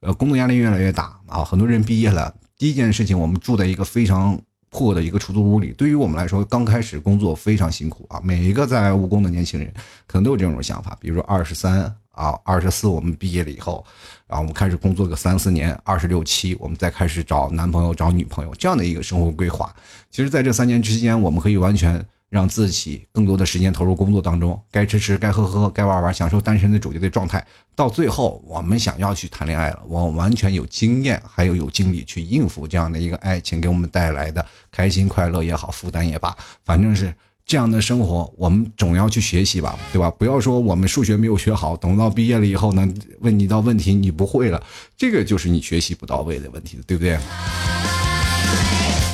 [0.00, 4.36] 呃，工作压力越来越大啊，很多人毕业了，第一件事情，我们住在一个非常
[4.70, 9.72] 破的一个出租屋里，对于我们来说，刚开始工作非常辛苦啊，每一个在务工的年轻人
[10.04, 13.86] 可能都有这种想法，比如说二十三啊，二十四我们毕业了以后，
[14.26, 19.72] 然后我们开始工作个三四年，二十六七我们再开始找男朋友找女朋友这样的一个生活规划。
[20.10, 22.04] 其实，在这三年之间，我们可以完全。
[22.28, 27.44] 让自己更多的时间投入工作当中，该吃吃，该喝喝，该玩玩，享受单身的主角的状态。
[27.74, 40.10] 到最后，我们想要去谈恋爱了，我完全有经验，还有有精力去应付这样的一个爱情给我们带来的开心快乐也好，负担也罢，反正是这样的生活，我们总要去学习吧，对吧？
[40.10, 42.88] 不要说我们数学没有学好，等到毕业了以后呢，
[43.20, 44.60] 问你道问题你不会了，
[44.96, 47.16] 这个就是你学习不到位的问题，对不对？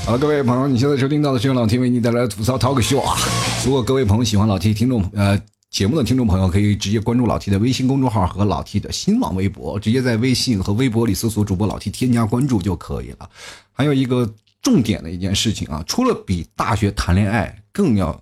[0.04, 3.16] 好，各位朋友，你现在收听到的是由老 T 为你带来的吐槽 talk show 啊！
[3.64, 13.30] 如果各位朋友喜欢老 T 听众呃节目的听众朋友，可以直接关注老 T 的微信公众号和老 T 的新浪微博，直接在微信和微博里搜索主播老 T 添加关注就可以了。
[13.72, 14.28] 还有一个
[14.60, 18.20] 重点的一件事情啊，除了比大学谈恋爱更要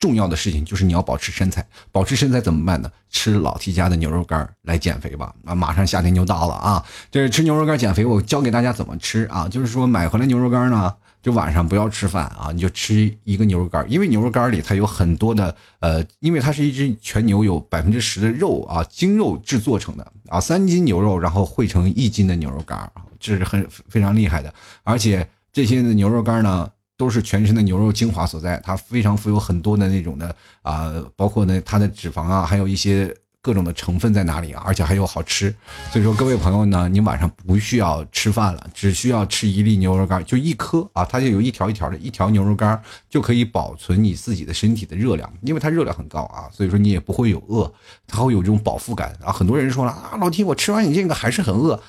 [0.00, 1.64] 重要的事情，就是你要保持身材。
[1.92, 2.90] 保持身材怎么办呢？
[3.10, 5.32] 吃老 T 家的牛肉干来减肥吧！
[5.44, 6.84] 啊，马上夏天就到了啊！
[7.10, 9.46] 这吃牛肉干减肥，我教给大家怎么吃啊？
[9.46, 10.92] 就是说买回来牛肉干呢。
[11.22, 24.50] 就晚上不要吃饭啊，你就吃一个牛肉干，因为牛肉干里它有很多的呃，因为它是一只全牛，有百分之十的肉啊，精肉制作成的啊，三斤牛肉然后汇成一斤的牛肉干这是很非常厉害的。
[24.82, 26.66] 而且这些牛肉干呢，
[27.00, 33.16] 都是全身的牛肉精华所在，它非常富有很多的那种的啊，包括呢它的脂肪啊，还有一些。
[33.42, 34.62] 各种的成分在哪里啊？
[34.66, 35.48] 而且还有好吃，
[35.90, 47.72] 所以说各位朋友呢，你晚上不需要吃饭了，只需要吃一粒牛肉干，就一颗啊，它就有一条一条的，一条牛肉干就可以保存你自己的身体的热量，因为它热量很高啊，所以说你也不会有饿，
[48.06, 49.32] 它会有这种饱腹感啊。
[49.32, 51.82] 很多人说了啊，老提我吃完你这个还是很饿，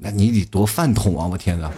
[0.00, 1.28] 那你得多饭桶啊！
[1.30, 1.70] 我天哪！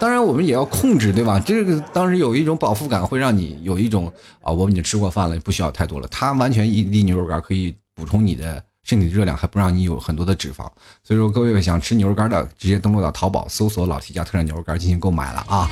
[0.00, 1.38] 当然，我们也要控制，对吧？
[1.38, 4.10] 这个当时有一种饱腹感，会让你有一种
[4.40, 6.08] 啊，我已经吃过饭了，不需要太多了。
[6.08, 10.66] 它完全一粒牛肉干可以补充你的身体热量，还不让你有很多的脂肪。
[11.04, 15.68] 所以说，各位想吃牛肉干的，直接登录到淘宝，搜索“老提家特产牛肉干”进行购买了啊。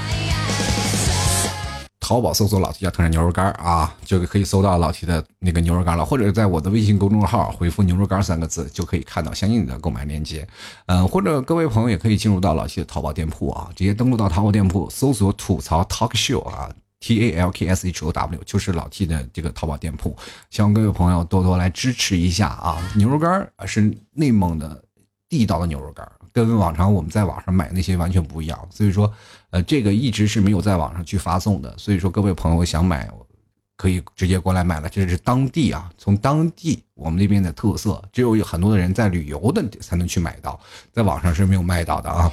[2.09, 10.49] 淘宝搜索老 T 家特产牛肉干啊，就可以搜到老 T 的那个牛肉干了，或者在我的微信公众号回复“牛肉干”三个字，就可以看到相应的购买链接。
[10.87, 20.17] 嗯，或者各位朋友也可以进入到老 T 的淘宝店铺啊，直接登录到淘宝店铺，搜索“吐槽 Talk Show” 啊，T A L K S H O W，就是老 T 的这个淘宝店铺。
[20.49, 22.79] 希望各位朋友多多来支持一下啊！
[22.97, 24.83] 牛肉干是内蒙的
[25.29, 26.11] 地道的牛肉干。
[26.31, 29.13] 跟往常我们在网上买那些完全不一样，所以说，
[29.51, 31.75] 呃，这个一直是没有在网上去发送的。
[31.79, 33.09] 所以说，各位朋友想买，
[33.77, 34.89] 可以直接过来买了。
[34.89, 40.59] 这是当地啊，从当地我们那边的特色，只有很多的人在旅游的才能去买到，
[40.93, 42.31] 在网上是没有卖到的啊。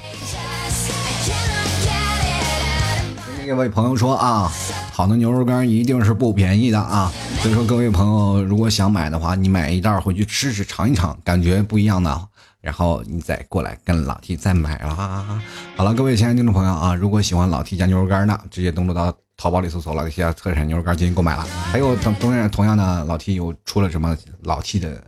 [3.46, 4.52] 那位朋友说啊，
[4.92, 7.12] 好的牛肉干一定是不便宜的啊。
[7.40, 12.28] 所以说，各位朋友如果想买的话，你买一袋回去吃吃尝一尝，感觉不一样的。
[12.66, 15.40] 然后你再过来跟老 T 再买啊。
[15.76, 21.44] 好了，各位亲爱的听众朋友啊，如果喜欢老 T 家牛肉干呢，直接登录到淘宝里搜索老 T 家特产牛肉干进行购买了。
[21.44, 25.00] 还有同同样同样的，老 T 又出了什么老 T 的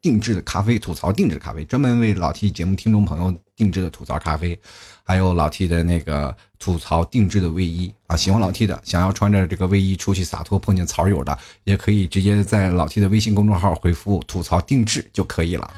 [0.00, 4.58] 定制的咖啡，吐槽定制咖啡，专门为老 T 节目听众朋友定制的吐槽咖啡，
[5.04, 7.92] 还有老 T 的那个吐槽定制的卫衣。
[8.06, 15.68] 啊，喜欢老 T 的，想要穿着这个卫衣出去洒脱，碰见草友的，也可以直接在老 T 的微信公众号回复“吐槽定制”就可以了。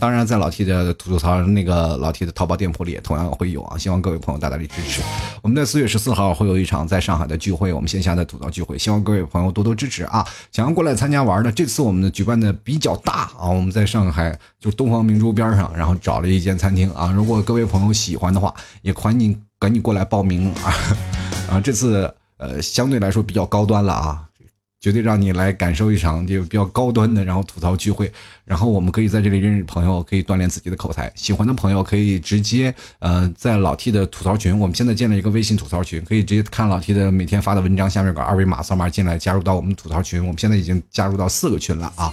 [0.00, 3.78] 当然，在老 T 的吐槽那个老 T 的淘宝店铺里也同样会有啊。
[3.78, 5.00] 希望各位朋友大大力支持。
[5.42, 10.26] 我们在四月十四号会有一场在上海的聚会，我们线下的吐槽聚会，希望各位朋友多多支持啊！
[10.50, 17.12] 想要过来参加玩的，这次我们的举办的比较大啊，我们在上海就东方明珠边上，然后找了一间餐厅啊。
[17.12, 20.74] 如果各位朋友喜欢的话，也欢迎赶紧过来报名啊。
[21.50, 24.28] 啊，这次呃相对来说比较高端了啊，
[24.80, 28.12] 绝对让你来感受一场就比较高端的，然后吐槽聚会，
[28.44, 31.10] 然后我们可以在这里认识朋友，可以锻炼自己的口才。
[31.14, 40.20] 喜欢的朋友可以直接呃在老 T 的吐槽群，我们现在建了一个微信吐槽群，可以直接看老 T 的每天发的文章，下面有个二维码，扫码进来加入到我们吐槽群。
[40.20, 42.12] 我们现在已经加入到四个群了啊。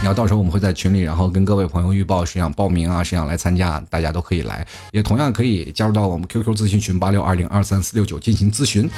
[0.00, 8.88] 你要到时候我们会在群里，然后跟各位朋友预报谁想报名啊，谁想来参加，大家都可以来，也同样可以加入到我们 QQ 咨询群八六二零二三四六九进行咨询。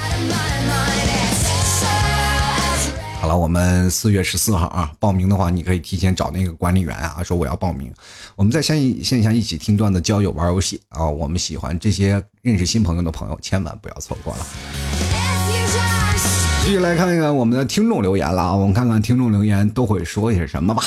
[3.19, 7.91] 好了，我们四月十四号啊，报名的话你可以提前找那个管理员啊，说我要报名。
[8.37, 15.20] 我们在线线下一起听段子、交友、玩游戏啊，我们喜欢这些认识新朋友的朋友，千万不要错过了。
[16.63, 20.85] 继续来看一看我们的听众留言了啊，我们看看听众留言都会说些什么吧。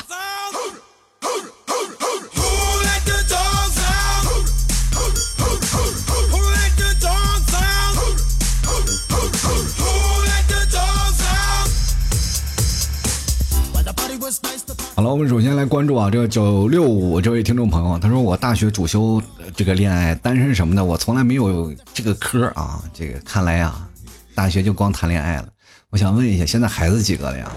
[14.95, 19.21] 好了，我们首先来关注啊，这个九六五这位听众朋友，他说我大学主修
[19.53, 22.81] 这个恋爱，单身什么的，我从来没有这个科啊。
[22.93, 23.75] 这个看来呀，
[24.33, 25.47] 大学就光谈恋爱了。
[25.93, 27.51] 我想问一下，现在孩子几个了呀？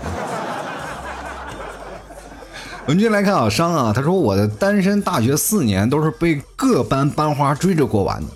[2.85, 8.27] 我们继续来看啊，商啊，他说我的单身大学四年都是被各班班花追着过完的。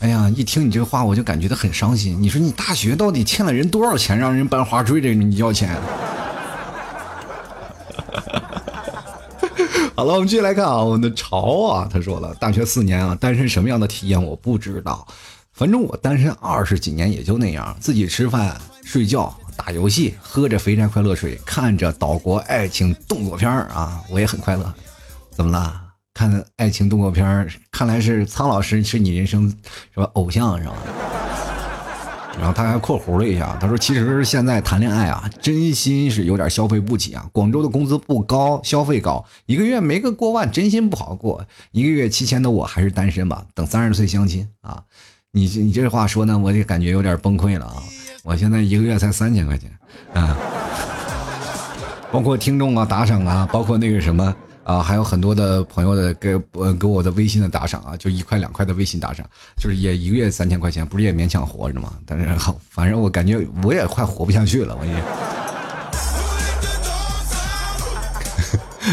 [0.00, 2.20] 哎呀，一听你这话，我就感觉到很伤心。
[2.20, 5.74] 你说你大学到底欠了人多少钱，让人班花追着你要钱？
[9.96, 15.06] 好了，我们继续来看啊，我们的潮啊，他说了，大学四年啊，单身什么样的体验我不知道，
[15.54, 24.74] 反正我单身二十几年也就那样，自己吃饭、睡觉、打游戏，喝着肥宅快乐水，看着岛国爱情动作片啊，我也很快乐。
[25.30, 25.80] 怎么了？
[26.12, 29.48] 看爱情动作片看来是苍老师是你人生
[29.92, 30.74] 是吧偶像是吧？
[32.36, 37.24] 然后他还括弧了一下，他说：“其实现在谈恋爱啊，真心是有点消费不起啊。
[37.32, 41.46] 广州的工资不高，消费高，一个月没个过万，真心不好过。
[41.70, 44.82] 一个月七千的我还是单身吧，等三十岁相亲啊。
[45.36, 47.82] 你你这话说呢，我就感觉有点崩溃了啊。
[48.22, 49.68] 我现在一个月才三千块钱
[50.14, 50.38] 啊，
[52.12, 54.32] 包括听众啊、打赏啊，包括那个什么。”
[54.64, 59.26] 啊，还有很多的朋友的给呃给我的微信的打赏啊，就一块两块的微信打赏，
[59.58, 61.92] 就是也一个月三千块钱，不是也勉强活着吗？
[62.06, 65.02] 但是好，反正我感觉我也快活不下去了，我也。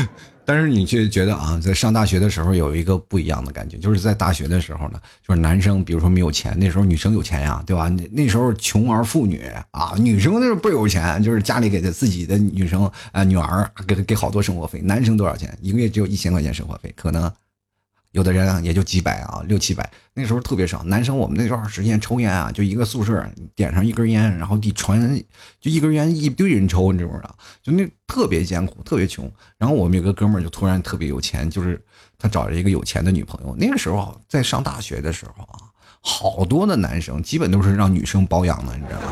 [0.54, 7.88] 但是你却觉得啊，在上大学的时候有一个不一样的感觉，就是在大学的时候呢，就是男生比如说没有钱，那时候女生有钱呀，对吧？
[7.88, 15.58] 那那时候穷儿富女啊，女生那时候不有钱，就是家里给的自己的女生啊女儿给给好多生活费，男生多少钱？
[15.62, 17.32] 一个月只有一千块钱生活费，可能。
[18.12, 20.84] 有的人也就几百啊，六七百，那时候特别少。
[20.84, 25.18] 男生我们那段时间抽烟啊，就一个宿舍点上一根烟，然后得传，
[25.62, 27.34] 就一根烟一堆人抽，你知不知道？
[27.64, 29.32] 就那特别艰苦，特别穷。
[29.58, 31.82] 然后我们有个哥们儿就突然特别有钱，就是
[32.20, 33.56] 他找了一个有钱的女朋友。
[33.58, 39.08] 那个时候在上大学的时候啊，好多的男生基本都是让女生包养的，你知道吗？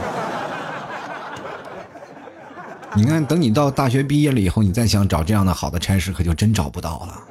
[2.98, 7.24] 你看，等你到大学毕业了以后，你再想找这样的好的差事，可就真找不到了。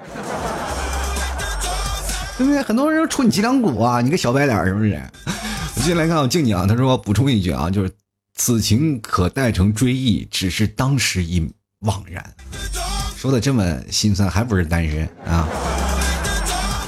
[2.38, 2.62] 对不对？
[2.62, 4.98] 很多人戳你脊梁骨啊，你个小白脸是不是？
[5.76, 7.90] 我进来看我静静啊，他说补充一句啊，就是
[8.34, 11.40] 此情可待成追忆，只是当时已
[11.80, 12.24] 惘然。
[13.16, 15.48] 说的这么心酸，还不是单身啊？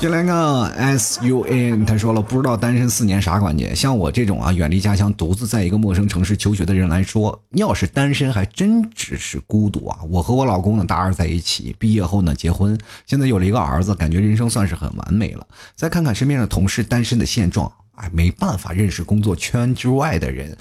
[0.01, 3.75] 就来个 S U N，他说了，不知道单身四年啥感觉。
[3.75, 9.99] 像我这种啊，远离家乡，独自在一个陌生城市求学的人来说，要是单身，还真只是孤独啊。
[10.09, 15.47] 我和我老公呢，大二在一起，毕业后呢结婚，现在有了一个儿子，感觉人生算是很完美了。
[15.77, 20.57] 再看看身边的同事单身的现状，哎，没办法认识工作圈之外的人。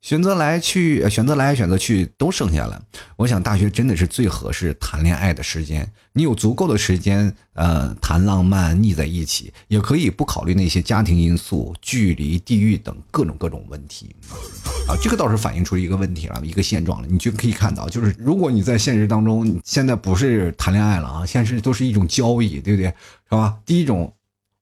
[0.00, 2.80] 选择来去，选择来选择去都剩下了。
[3.16, 5.90] 我想大学真的是最合适谈恋爱的时间。
[6.12, 14.14] 你有足够的时间，呃，谈浪漫，腻在一起，也可以不考虑那些家庭因素、距离、地域等各种各种问题。
[14.86, 17.08] 啊，这个倒是反映出一个问题了，一个现状了。
[17.10, 22.86] 你就可以看到，就是如果你在现实当中，现在不是谈恋爱了啊，现实都是一种交易，对不对？
[22.86, 23.56] 是吧？
[23.66, 24.12] 第一种，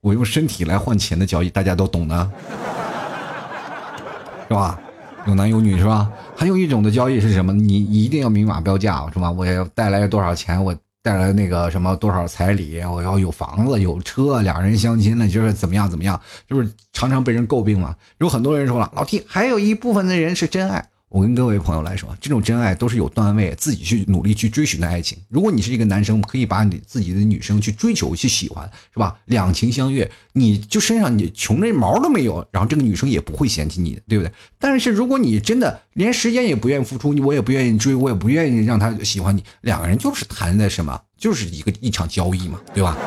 [0.01, 2.31] 我用身体来换钱的交易，大家都懂的，
[4.49, 4.81] 是吧？
[5.27, 6.11] 有男有女是吧？
[6.37, 7.53] 还有一种的交易是什么？
[7.53, 9.31] 你一定要明码标价是吧？
[9.31, 10.63] 我要带来多少钱？
[10.63, 12.81] 我带来那个什么多少彩礼？
[12.85, 16.21] 我要有房子有车，两人相亲了就是怎么样怎么样？
[16.49, 17.95] 就是常常被人诟病嘛。
[18.19, 20.89] 有很多人说了，老弟还有一部分的人是真爱。
[21.09, 25.17] 我跟各位朋友来说，这种真爱都是有段位，自己去努力去追寻的爱情。
[25.29, 29.17] 如果你是一个男生，可以把你自己的女生去追求、去喜欢，是吧？
[29.27, 34.33] 两情相悦，你就身上你穷的毛都没有，然后这个女生也不会嫌弃你，对不对？
[34.59, 42.99] 但是如果你真的连时间也不愿意付出，我也不愿意追，我也不愿意让她喜欢你，两个人就是谈的什么，就是一个一场交易嘛，对吧？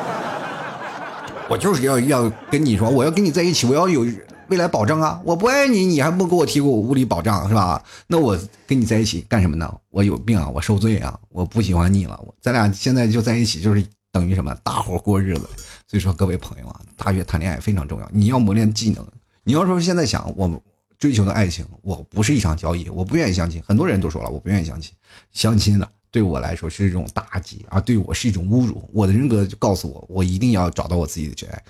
[1.50, 4.06] 我就是要要跟你说，我要跟你在一起，我要有。
[4.50, 5.22] 未来保障啊！
[5.24, 7.82] 我不爱你，你还不给我提供物理保障是吧？
[8.08, 8.36] 那我
[8.66, 9.72] 跟你在一起干什么呢？
[9.90, 10.48] 我有病啊！
[10.48, 11.16] 我受罪啊！
[11.28, 12.20] 我不喜欢你了！
[12.40, 14.52] 咱俩现在就在一起，就是等于什么？
[14.64, 15.48] 大伙过日子。
[15.86, 18.10] 所以说，各位朋友啊，大学谈恋爱非常重要。
[18.12, 19.06] 你要磨练技能。
[19.44, 20.60] 你要说现在想我
[20.98, 23.62] 追求的爱情，我不是一场交易，我不愿意相亲。
[23.64, 24.92] 很多人都说了，我不愿意相亲。
[25.30, 28.88] 相亲呢，对我来说是一种打击啊，对我是一种侮辱。
[28.92, 31.62] 我的人格就告诉我，我一定要找到我自己的真爱。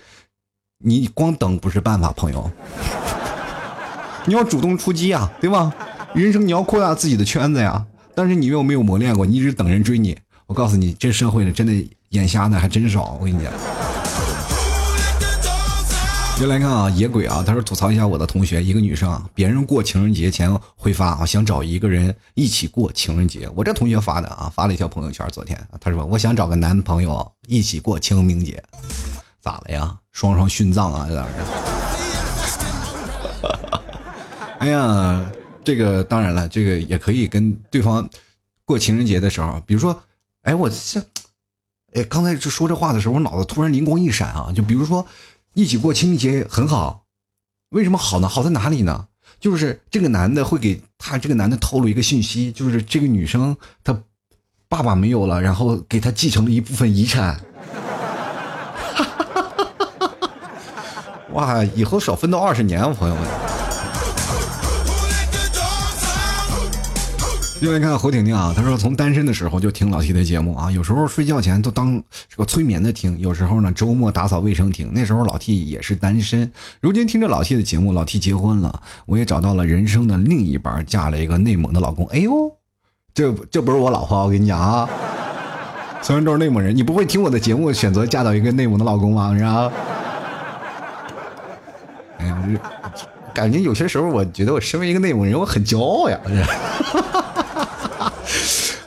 [0.82, 2.50] 你光等不是办法，朋友，
[4.24, 5.70] 你要主动出击啊，对吧？
[6.14, 7.84] 人生你要扩大自己的圈子呀。
[8.14, 10.16] 但是你又没有磨练过，你一直等人追你。
[10.46, 13.18] 我告诉你，这社会呢真的眼瞎的还真少。
[13.20, 13.52] 我跟你讲。
[16.38, 23.46] 先来看啊，野鬼啊，他说吐槽一下我的同学，一个女生，别人过情人节前会发啊，想找一个人一起过情人节。
[23.54, 28.62] 我这同学发的啊，发了一条朋友圈，昨天他说我想找个男朋友一起过清明节，
[29.41, 29.99] 咋了呀？
[30.12, 31.26] 双双殉葬啊，咋的？
[34.61, 35.30] 哎呀，
[35.64, 38.09] 这个当然了，这个也可以跟对方
[38.64, 40.03] 过情人节的时候，比如说，
[40.43, 41.01] 哎，我这，
[41.95, 45.07] 哎，刚才就说这话的时候，我脑子突然灵光一闪啊，就比如说。
[45.53, 47.07] 一起过清明节很好，
[47.70, 48.28] 为什么好呢？
[48.28, 49.09] 好在哪里呢？
[49.41, 54.01] 就是这个男的会给他这个男的透露一个信息，就是这个女生她
[54.68, 57.41] 爸爸没有了，然后给他继承了一部分遗产。
[61.32, 63.24] 哇，以后少奋斗二十年啊，朋友们。
[67.60, 74.90] 另外看侯婷婷啊，她说从单身的时候就听老 T 的节目啊，有时候睡觉前都当这个催眠的听，有时候呢周末打扫卫生听。
[74.94, 76.50] 那时候老 T 也是单身，
[76.80, 82.06] 如今听着老 T 的节目，老 T 结婚了，我也找到了人生的另一半，嫁了一个内蒙的老公。
[82.06, 82.50] 哎呦，
[83.12, 84.88] 这这不是我老婆，我跟你讲啊，
[86.00, 89.36] 虽然都是内蒙人，你不会听我的节目选择嫁到一个内蒙的老公吗？
[89.36, 89.70] 是吧？
[93.34, 96.18] 感觉有些时候我觉得我身为一个内蒙人，我很骄傲呀。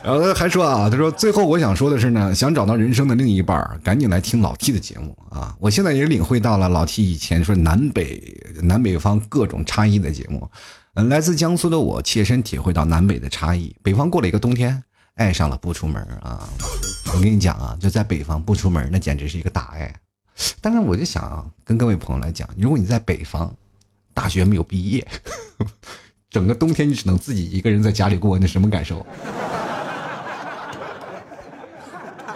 [0.04, 5.56] 然后还说啊，他说最后我想说的是呢，想找到人生的另一半，赶紧来听老 T 的节目啊！
[5.62, 8.22] 我现在也领会到了老 T 以前说南北
[8.62, 10.50] 南北方各种差异的节目。
[10.96, 13.74] 嗯，来自江苏的我切身体会到南北的差异。
[13.82, 14.84] 北方过了一个冬天，
[15.16, 16.50] 爱上了不出门啊！
[17.16, 19.96] 我跟你讲啊，就在北方不出门，那简直是一个大爱。
[20.62, 23.54] 但是我就想啊，跟各位朋友来讲，如果你在北方，
[24.14, 25.06] 大学没有毕业，
[26.30, 29.06] 整个冬天你只能自己一个人在家里过，那什么感受？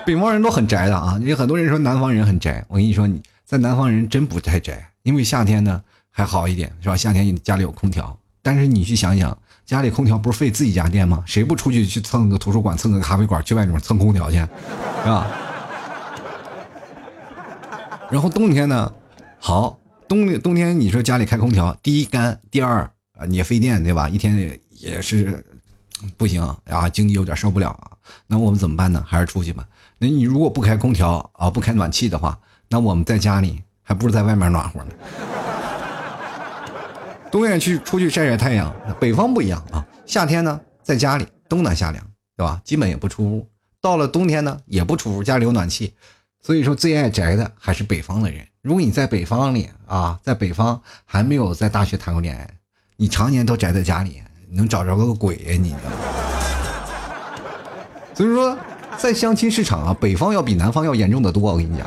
[0.05, 2.63] 北方人都很宅的啊，有很多人说南方人很宅。
[2.69, 6.95] 我跟你说，你在南方人真不太宅，因为夏天呢还好一点，是吧？
[6.95, 11.21] 夏天你家里有空调，但是你去想想，家里空调不是费自己家电吗？
[11.25, 14.45] 谁不出去去蹭个图书馆、蹭个咖啡馆，去外面蹭空调去，是
[15.09, 15.27] 吧？
[18.09, 18.93] 然后冬天呢，
[19.39, 19.77] 好
[20.07, 24.07] 冬冬天你说家里开空调，第一干，第二啊也费电，对吧？
[24.07, 25.43] 一天也是
[26.15, 27.91] 不行啊，经济有点受不了啊。
[28.25, 29.03] 那我们怎么办呢？
[29.05, 29.67] 还是出去吧。
[29.97, 32.39] 那你如果不开空调啊，不开暖气的话，
[32.69, 34.91] 那我们在家里还不如在外面暖和呢。
[37.29, 39.85] 冬天去出去晒晒太阳，北方不一样啊。
[40.05, 42.01] 夏天呢，在家里冬暖夏凉，
[42.37, 42.61] 对吧？
[42.63, 43.49] 基本也不出屋。
[43.81, 45.93] 到了冬天呢，也不出屋，家里有暖气。
[46.47, 48.47] 所以说，最爱宅的还是北方的人。
[48.61, 52.49] 如果你在北方里啊，在北方还没有在大学谈过恋爱，
[52.95, 55.75] 你常年都宅在家里，你能找着个鬼呀你？
[58.13, 58.57] 所以说。
[58.97, 61.51] 在相亲市场啊，北方要比南方要严重的多。
[61.51, 61.85] 我跟你讲。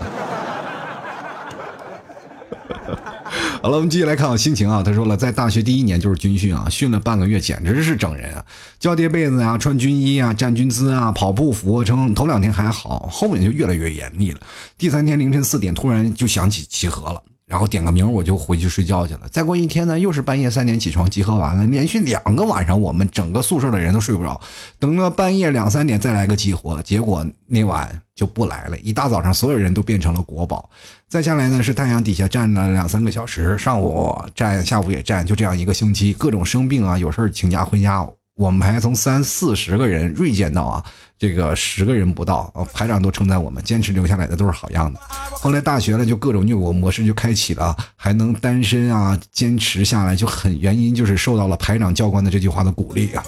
[3.62, 4.82] 好了，我们继续来看我，心情啊。
[4.82, 8.42] 他说了，在大学第一年就是军训啊，训了半个月，简直是整人啊！
[8.78, 14.40] 交叠被子啊，穿军衣啊，站军姿啊，跑步、俯卧撑，头两天还好，后面就越来越严厉了。
[14.78, 17.22] 第三天凌晨四点，突然就响起集合了。
[17.50, 19.22] 然后点个名，我就回去睡觉去了。
[19.28, 24.40] 再过一天呢，又是半夜三点起床集合完了，连续两个晚上，我们整个宿舍的人都睡不着，
[24.78, 28.78] 等到半夜两三点再来个激活，结果那晚就不来了。
[28.78, 30.70] 一大早上，所有人都变成了国宝。
[31.08, 38.08] 再下来呢，是太阳底下站了两三个小时，上午站，下午也站，就这样一个星期，各种生病啊，有事请假回家。
[38.40, 40.82] 我们还从三四十个人锐减到啊，
[41.18, 42.50] 这个十个人不到。
[42.54, 44.98] 啊排长都称赞我们，坚持留下来的都是好样的。
[45.30, 53.22] 后来大学了，就各种虐我模式就开启了，还能单身啊，坚持下来就很原因就是受到了排长教官的这句话的鼓励啊。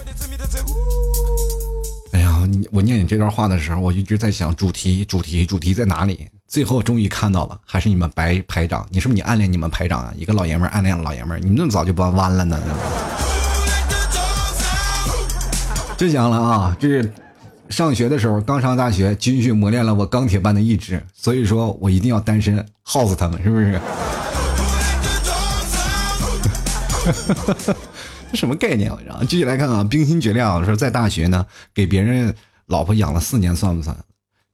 [2.13, 2.41] 哎呀，
[2.71, 6.27] 我念你这段话的时候，我一直在想主题，主题，主题在哪里？
[6.47, 8.83] 最后终于看到了，还是你们白排长。
[8.89, 10.11] 你是不是你暗恋你们排长啊？
[10.17, 12.59] 一个老爷们暗恋老爷们你那么早就不弯了呢？
[16.03, 16.75] 真讲了啊！
[16.77, 17.09] 这是
[17.69, 23.79] 上学的时候，刚上大学，军训磨练了我钢铁般的意志，所以说我一定要单身，耗死他们，是不是？
[28.29, 28.91] 这什么概念？
[28.91, 32.35] 我讲，继续来看啊，冰心绝亮说，在大学呢，给别人
[32.65, 33.95] 老婆养了四年，算不算？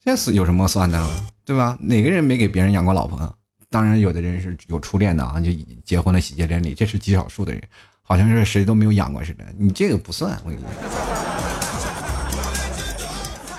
[0.05, 1.03] 这是有什么算的，
[1.43, 1.75] 对吧？
[1.81, 3.35] 哪个人没给别人养过老婆？
[3.71, 5.49] 当然，有的人是有初恋的啊，就
[5.83, 7.59] 结婚了，喜结连理，这是极少数的人，
[8.03, 9.43] 好像是谁都没有养过似的。
[9.57, 11.28] 你这个不算，我跟你说。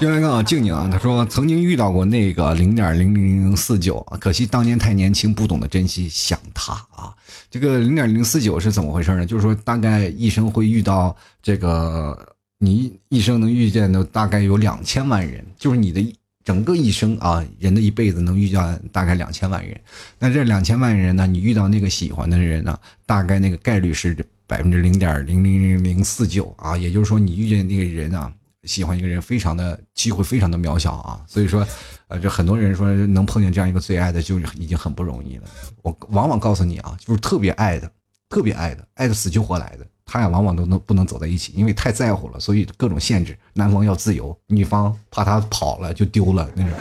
[0.00, 7.14] 接来看啊，静静啊，他说曾经遇到过那个零点零零零四九，可惜当年太年轻，不懂得珍惜，想他啊。
[7.50, 9.26] 这个零点零四九是怎么回事呢？
[9.26, 19.78] 就是说大概一生会遇到这个，你一生能遇见的大概有两千万人，就是你的整个一生啊，人的一辈子能遇见大概两千万人，
[20.18, 22.74] 那这两千万人呢，你遇到那个喜欢的人呢，
[23.04, 28.32] 大概那个概率是百分之零点零零零零四九啊，也就是说你遇见那个人啊。
[28.64, 31.66] 喜欢一个人，非常的机会非常的渺小啊，所以说，
[32.08, 35.44] 呃，就很多人说能碰见这样一个最爱的，就已经很不容易了。
[35.82, 37.90] 我往往告诉你啊，就是特别爱的，
[38.28, 43.34] 特别爱的，爱的死去活来的，他俩往往都能不能走在一起，因为太在乎了，所以各种限制。
[43.54, 46.72] 男方要自由，女方怕他跑了就丢了那种，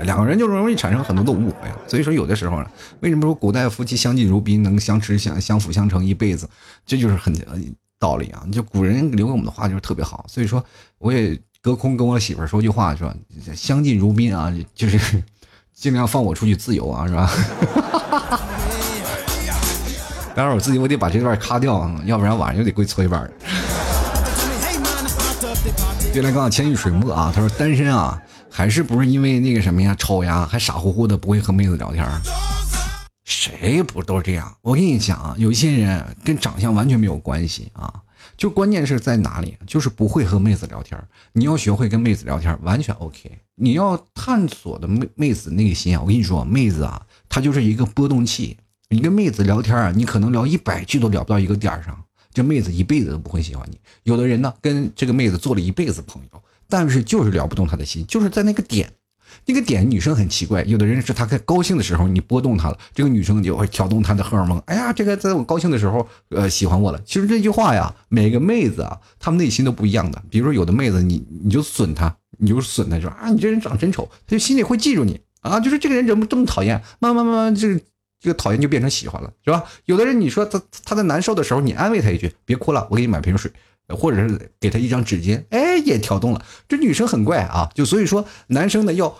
[0.04, 1.68] 两个人就容易产生很多的误会。
[1.86, 2.70] 所以说，有的时候呢，
[3.00, 6.48] 为什么说古代夫妻相敬如宾，能相持相相辅相成一辈子？
[6.86, 7.34] 这就是很。
[7.98, 10.64] 道理啊，就古人留给我们的话就是特别好，所以说
[10.98, 13.14] 我也隔空跟我媳妇说句话，说
[13.54, 15.22] 相敬如宾啊，就是
[15.74, 17.30] 尽量放我出去自由啊，是吧？
[20.34, 23.30] 待会儿我自己我得把这段卡掉啊，要不然晚上又得跪搓衣板。
[26.12, 28.20] 对来刚千玉水墨啊，他说单身啊，
[28.50, 32.06] 还是不是因为那个什么呀，丑呀，还傻乎乎的不会和妹子聊天。
[33.26, 34.56] 谁不都这样？
[34.62, 37.92] 我跟你讲啊，有些人跟长相完全没有关系啊，
[38.36, 40.96] 就关键是在哪里，就是不会和妹子聊天。
[41.32, 43.38] 你要学会跟妹子聊天，完全 OK。
[43.56, 48.56] 你要探索的妹妹子内心啊，我跟你说，妹子啊，她就是一个波动器。
[48.88, 52.00] 你跟妹子聊天啊，你可能聊一百句都聊不到一个点上，
[52.32, 53.76] 这妹子一辈子都不会喜欢你。
[54.04, 58.88] 有的人呢，跟这个妹子做了一辈子朋友，但是就是聊不动她的心，就是在那个点。
[59.44, 64.58] 那个点，女生很奇怪，有的人是她在高兴的时候，你拨动她了，这个女生就会挑动她的荷尔蒙。
[64.66, 67.00] 哎呀，这个在我高兴的时候，呃，喜欢我了。
[67.04, 70.22] 其实这句话呀，每个妹子啊，她们内心都不一样的。
[70.30, 77.80] 比如说，有的妹子，你你就损她，你就损她，说啊，你这人长真丑，她就心里会记住你啊，就是这个人怎么这么讨厌，慢慢慢慢，这个
[78.20, 79.64] 这个讨厌就变成喜欢了，是吧？
[79.84, 83.50] 有的人，你说他他在难受的时候，你安慰他一句，别哭了，我给你买瓶水，
[83.88, 86.44] 或者是给他一张纸巾，哎，也挑动了。
[86.68, 89.16] 这女生很怪啊，就所以说，男生呢要。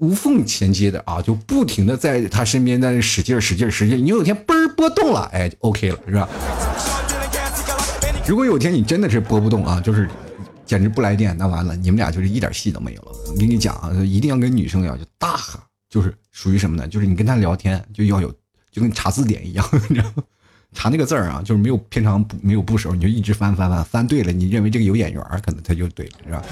[0.00, 6.28] 无缝衔接的啊，就不停的在他身边在使劲使劲使劲，你有天嘣儿波动了，哎就，OK 了，是吧？
[8.26, 10.08] 如果有天你真的是拨不动啊，就是
[10.64, 13.12] 简直不来电，那完了，你们俩就是一点戏都没有了。
[13.28, 15.38] 我跟你讲啊，一定要跟女生聊，就大，
[15.90, 16.88] 就是属于什么呢？
[16.88, 18.32] 就是你跟她聊天就要有，
[18.70, 20.22] 就跟查字典一样， 你知道吗？
[20.72, 26.42] 查那个字儿啊，就是没有偏长没有部首，你就一直翻翻翻翻对了，你认为这个有眼缘，可能他就对了，是吧？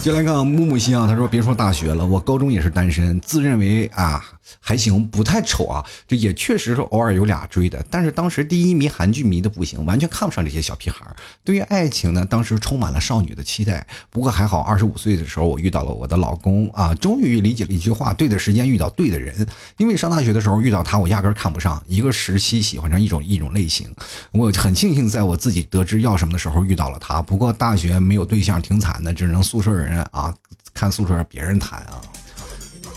[0.00, 4.24] 就来看木木西啊，他说别说大学了，我高中也是单身，自认为啊
[4.58, 11.04] 还行，不太丑啊，这也确实是偶尔有俩追的，但是当时第一迷韩剧迷的不行，完全看不上这些小屁孩
[11.44, 13.86] 对于爱情呢，当时充满了少女的期待。
[14.08, 19.46] 不过还好，二十五岁的时候我遇到了我的老公啊，终于理解了一句话：对的时间遇到对的人。
[19.76, 23.86] 因为上大学的时候遇到他，我压根看不上，一个时期喜欢上一种一种类型。
[24.30, 27.20] 我很庆幸在我自己得知要什么的时候遇到了他。
[27.20, 29.87] 不过大学没有对象挺惨的，只能宿舍人。
[29.88, 30.34] 人啊，
[30.74, 32.00] 看宿舍别人谈啊，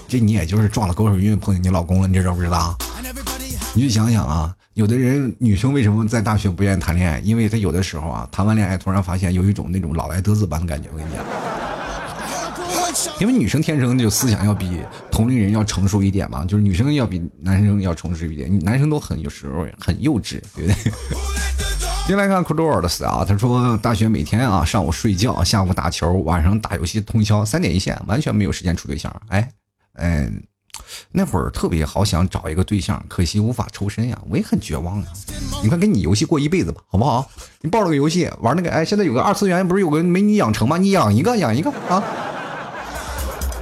[0.07, 2.77] 这你也就是撞了狗屎运碰见你老公了，你知道不知道？
[3.73, 7.19] 你就想想啊，有的人女生为什么在大学不愿意谈恋爱？
[7.19, 10.89] 因为她有的时候啊，谈完恋爱突然发现有一种那种老来得子般的感觉。
[10.91, 11.23] 我跟你讲，
[13.19, 20.91] 因为女生天生就思想要比同龄人要成熟一点嘛，就是女生要比男生要成熟一点，男生都很有时候很幼稚，对不对？
[22.11, 29.09] 先来看 c o d o r 的死啊，他说大学每天啊上午睡觉，下午打球，晚上打游戏通宵，三点一线，完全没有时间处对象。
[29.29, 29.49] 哎，
[29.93, 30.43] 嗯，
[31.13, 35.07] 那会儿特别好想找一个对象，可惜无法抽身呀，我也很绝望啊。
[35.63, 37.31] 你看跟你游戏过一辈子吧，好不好？
[37.61, 40.77] 你抱着个游戏玩那个，哎，现在有个二次元，不是有个美女养成吗？
[40.77, 42.03] 你养一个，养一个啊，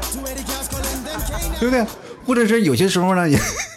[1.59, 1.85] 对不对？
[2.25, 3.27] 或者是有些时候呢，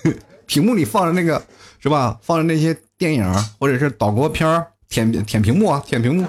[0.49, 1.43] 屏幕里放着那个。
[1.83, 2.17] 是吧？
[2.23, 6.27] 放着那些电影或者是岛国片儿，舔舔屏幕啊，舔屏幕，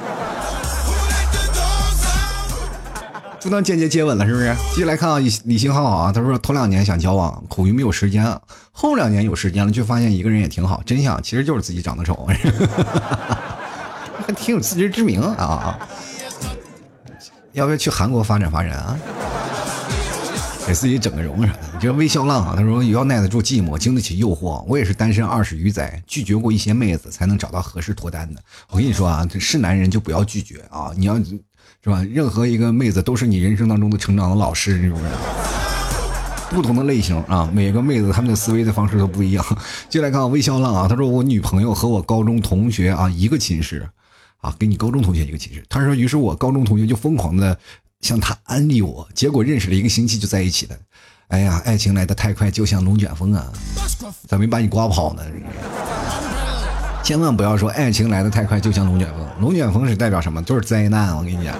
[3.39, 4.55] 就当间接接吻了，是不是？
[4.71, 8.25] 继续来看啊，李李星浩啊，他说头两年想交往，苦于没有时间，
[8.71, 10.81] 后两年有时间了，却发现一个人也挺好。
[10.83, 12.27] 真相其实就是自己长得丑，
[14.25, 15.77] 还挺有自知之明啊！
[17.51, 18.97] 要不要去韩国发展发展啊？
[20.65, 24.63] 给自己整个容啥的，这微笑浪啊，他说要耐得住寂寞，经得起诱惑。
[24.65, 28.41] 我也是单身二十余载，拒绝过一些妹子，才能找到合适脱单的。
[28.69, 30.91] 我跟你说啊，这是男人就不要拒绝啊！
[30.95, 35.03] 你要是吧，任何一个妹子都是你人生当中的成长的老师，是不是？
[36.49, 39.45] 不同的类型啊，每个妹子她们的思维的方式都不一样。
[39.89, 43.85] 进来看微笑浪啊，他说我女朋友和我高中同学啊一个寝室，
[44.39, 45.61] 啊，跟你高中同学一个寝室。
[45.67, 47.59] 他说，于是我高中同学就疯狂的。
[48.03, 50.75] 像他安利我结果认识了一个星期就在一起了
[51.29, 53.51] 哎呀爱情来的太快就像龙卷风啊。
[54.27, 55.23] 咋没把你刮跑呢
[57.01, 59.27] 千万不要说爱情来的太快就像龙卷风。
[59.39, 60.43] 龙卷风是代表什么？
[60.43, 61.55] 就是灾难我跟你讲。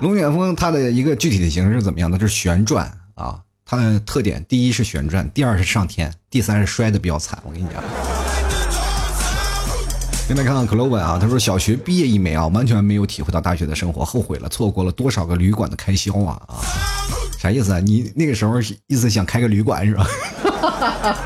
[0.00, 2.18] 龙卷风它的一个具体的形式是怎么样的？
[2.18, 3.40] 就是旋转啊。
[3.64, 7.82] 它的特点第一是旋转第二是上天第三是摔的比较惨我跟你讲。
[10.30, 16.62] 现在看看 Clover 啊，他说小学毕业一枚啊，完全没有体会到大学的生活，后悔了，错过了多少个旅馆的开销啊啊！
[17.36, 17.80] 啥意思啊？
[17.80, 20.06] 你那个时候意思想开个旅馆是吧？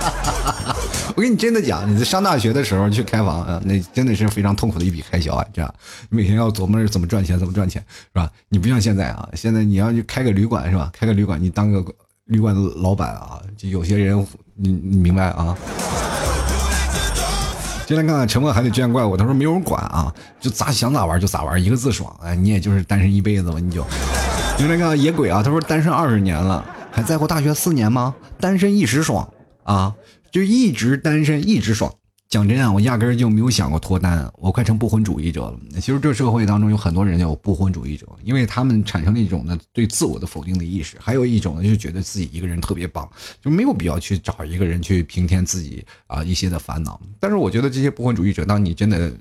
[1.14, 5.44] 我跟你真的讲，你在上大学的时候去开房啊，那真的是非常痛苦的一笔开销啊！
[5.52, 5.74] 这样，
[6.08, 8.30] 你每天要琢磨着怎么赚钱，怎么赚钱是吧？
[8.48, 10.90] 你不像现在啊，现在你要去开个旅馆是吧？
[10.94, 11.84] 开个旅馆，你当个
[12.24, 15.54] 旅馆的老板啊，就有些人你你明白啊？
[17.94, 19.16] 进来看看，沉默还得见怪物。
[19.16, 22.12] 他说没有人管啊，就咋想咋玩就咋玩，一个字爽。
[22.20, 23.86] 哎，你也就是单身一辈子吧，你就。
[24.58, 28.14] 进来看野鬼啊，他说单身二十年了，还在乎大学四年吗？
[28.40, 29.28] 单身一时爽
[29.62, 29.94] 啊，
[30.32, 31.92] 就一直单身一直爽。
[32.34, 35.56] 讲真啊，我压根儿就没有想过脱单，我快成不婚主义者了。
[35.74, 43.08] 其实这社会当中有很多人叫不婚主义者，因为他们产生了一种呢对自我的否定的意识，还有一种呢就觉得自己一个人特别棒，
[43.40, 47.00] 就没有必要去找一个人去平添自己啊一些的烦恼。
[47.20, 49.12] 但是我觉得这些不婚主义者，当你真的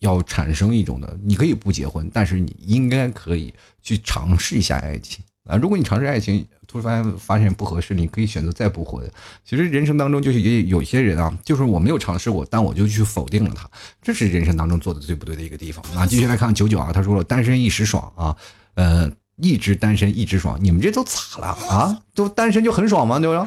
[0.00, 3.52] 要产生一种的，你可以不结婚，但是你应该可以
[3.82, 5.56] 去尝试一下爱情啊。
[5.56, 9.08] 如果你尝试爱情，突然发现不合适，你可以选择再不婚。
[9.44, 13.68] 其实人生当中就是也有些人啊，就是我没有尝试过，但我就去否定了他，
[14.02, 15.84] 这是人生当中做的最不对的一个地方。
[15.94, 18.36] 那继续来看九九啊，他说了单身一时爽啊，
[18.74, 21.98] 呃，一直单身一直爽，你们这都咋了啊？
[22.14, 23.18] 都单身就很爽吗？
[23.18, 23.46] 对吧？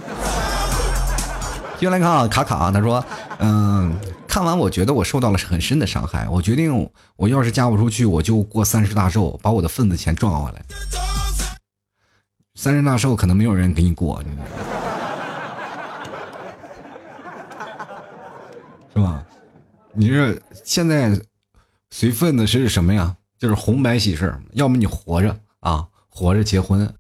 [1.78, 3.04] 继续来看啊，卡卡啊，他说，
[3.39, 3.93] 嗯，
[4.28, 10.64] 看完我觉得我受到了很深的伤害，我决定我要是嫁不出去，我就过三十大寿，把我的份子钱赚回来。
[12.56, 14.24] 三十大寿可能没有人给你过，
[18.93, 19.22] 是吧？
[19.93, 21.20] 你这现在
[21.91, 23.16] 随份子是什么呀？
[23.38, 26.91] 就是红白喜事要么你活着啊，活着结婚，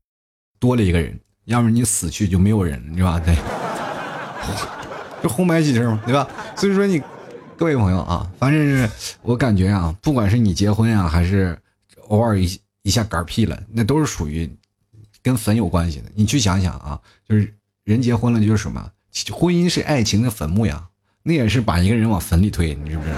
[0.59, 3.17] 多了一个人；要么你死去就没有人，是吧？
[3.17, 3.37] 对，
[5.23, 6.27] 就红白喜事嘛，对吧？
[6.57, 7.01] 所以说你
[7.55, 8.89] 各位朋友啊，反正是
[9.21, 11.57] 我感觉啊，不管是你结婚啊，还是
[12.09, 14.53] 偶尔一一下嗝屁了，那都是属于。
[15.25, 17.51] 跟坟有关系的，你去想想啊，就是
[17.83, 18.91] 人结婚了就是什么？
[19.31, 20.87] 婚姻是爱情的坟墓呀，
[21.23, 23.15] 那也是把一个人往坟里推，你知不知道？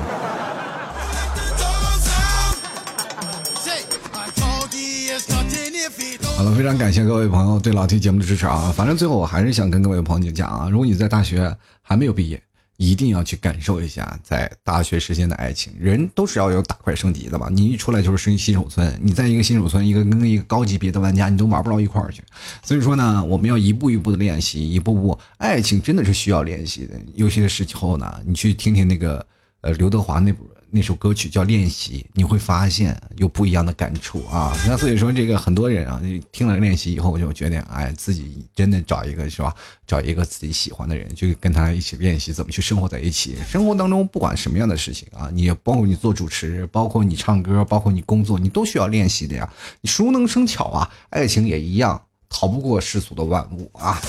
[6.38, 8.74] 好了，非常感谢各位朋友对老 T 节目的支持啊！
[8.74, 12.42] 反正最后我还是想跟各位朋友讲啊，如果你在大学还没有毕业。
[12.78, 15.74] 一定要去感受一下在大学时间的爱情。
[15.80, 17.50] 人都是要有打怪升级的吧？
[17.52, 22.24] 你一出来就是升新手村，你在一个新手村，一个跟一个高级别的玩家，你都玩不到一块儿去。
[22.64, 25.20] 所以说呢，我们要一步一步的练习，一步步。
[25.38, 26.94] 爱情真的是需要练习的。
[27.16, 29.26] 有些时候呢，你去听听那个
[29.62, 30.48] 呃刘德华那部。
[30.70, 34.56] 那首歌曲叫《练习》，你会发现有不一样的感触啊。
[34.68, 36.02] 那所以说，这个很多人啊，
[36.32, 39.56] 听了练习以后，我就觉得，哎，自己真的找一个是吧？
[39.86, 43.38] 找一个自己喜欢的人，就跟他一起练习怎么去生活在一起。
[43.48, 49.50] 生活当中不管什么样的事情啊，你包括你做主持，包括你唱歌，包括你工作，你都需要练习的呀。
[49.82, 52.02] 你熟能生巧啊，爱情也一样。
[52.30, 54.02] 逃不过世俗的万物啊！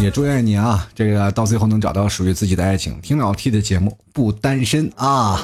[0.00, 3.00] 也祝愿你啊，这个到最后能找到属于自己的爱情。
[3.00, 5.40] 听老 T 的节目不单身啊！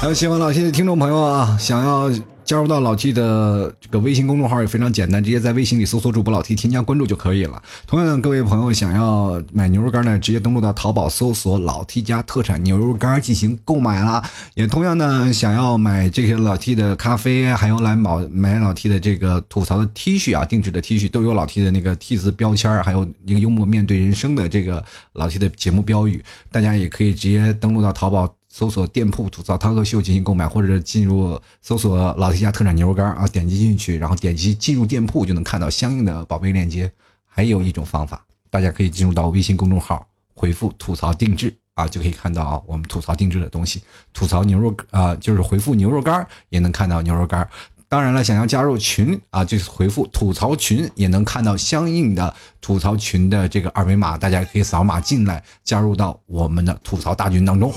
[0.00, 2.10] 还有喜欢老 T 的听众朋友啊，想要。
[2.48, 7.62] 加入到老 T 的这个微信公众号也非常简单，直接在微信里搜索主播老 T，添加关注就可以了。
[7.86, 14.24] 同样，各位朋友想要买牛肉干呢，直接登录到淘宝搜索老 T 家特产牛肉干进行购买啦。
[14.54, 24.82] 也同样呢，想要买这些老 T 的咖啡，还有来买买老 T 的这个吐槽的 T 恤啊，定制的 T 恤都有老 T 的那个 T 字标签还有一个幽默面对人生的这个
[25.12, 28.37] 老 T 的节目标语，大家也可以直接登录到淘宝。
[28.58, 36.90] 搜索店铺吐槽涛哥秀进行购买，或者进入搜索老 T 家特产牛肉干啊，点击进去，然后点击进入店铺就能看到相应的宝贝链接。
[37.24, 40.04] 还有一种方法，大家可以进入到微信公众号，
[40.34, 43.80] 回复吐槽定制啊，就可以看到我们吐槽定制的东西。
[44.12, 47.48] 吐槽牛肉啊，就是回复牛肉干也能看到牛肉干。
[47.90, 57.72] 当然了，想要加入群啊，就是回复吐槽群也能看到相应的吐槽群的这个二维码，大家可以扫码进来，加入到我们的吐槽大军当中。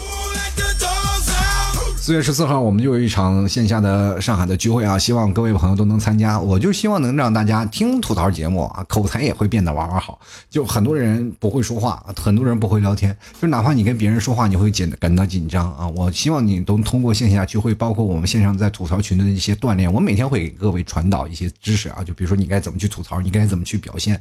[2.11, 6.37] 四月十四号，我们就有一场线下的上海的聚会啊，希望各位朋友都能参加。
[6.37, 10.19] 我就希望能让大家听吐槽节目啊，口才也会变得玩玩好。
[10.49, 15.87] 就很多人不会说话，很多人不会聊天，就哪怕你跟别人说话，你会紧感到紧张啊。
[15.87, 22.03] 我希望你都通过线下聚会，包括我们线上在吐槽群的一些锻炼，我每天会给各位传导一些知识啊。
[22.03, 24.19] 就比如说你该怎么去吐槽，你该怎么去表现，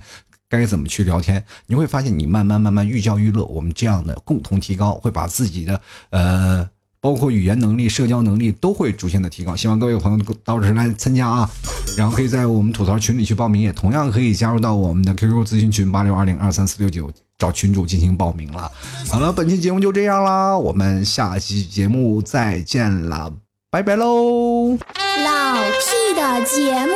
[0.49, 3.45] 该怎么去聊天，你会发现你慢慢慢慢寓教于乐。
[3.47, 5.81] 我们这样的共同提高，会把自己的
[6.11, 6.71] 呃。
[7.01, 9.57] 包括语言能力、社交能力都会逐渐的提高。
[9.57, 11.51] 希望各位朋友到时来参加啊，
[11.97, 18.71] 然后可以在我们吐槽群里去报名，也同样可以加入到我们的 QQ 咨询群八六二零二三四六九，找群主进行报名了。
[19.09, 23.33] 好了，本期节目就这样啦，我们下期节目再见了，
[23.71, 24.77] 拜拜喽！
[25.25, 26.95] 老 T 的节目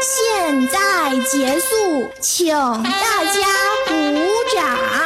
[0.00, 3.40] 现在结束，请大家
[3.88, 3.94] 鼓
[4.54, 5.01] 掌。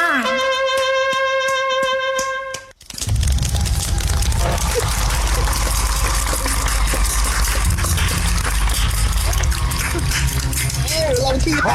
[11.37, 11.69] 老 T 好，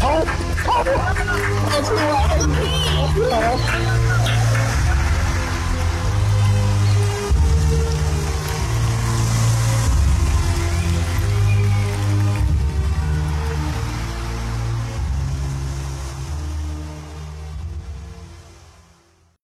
[0.00, 0.24] 好，
[0.66, 1.94] 好，老 T
[3.30, 3.56] 好，
[4.08, 4.13] 好。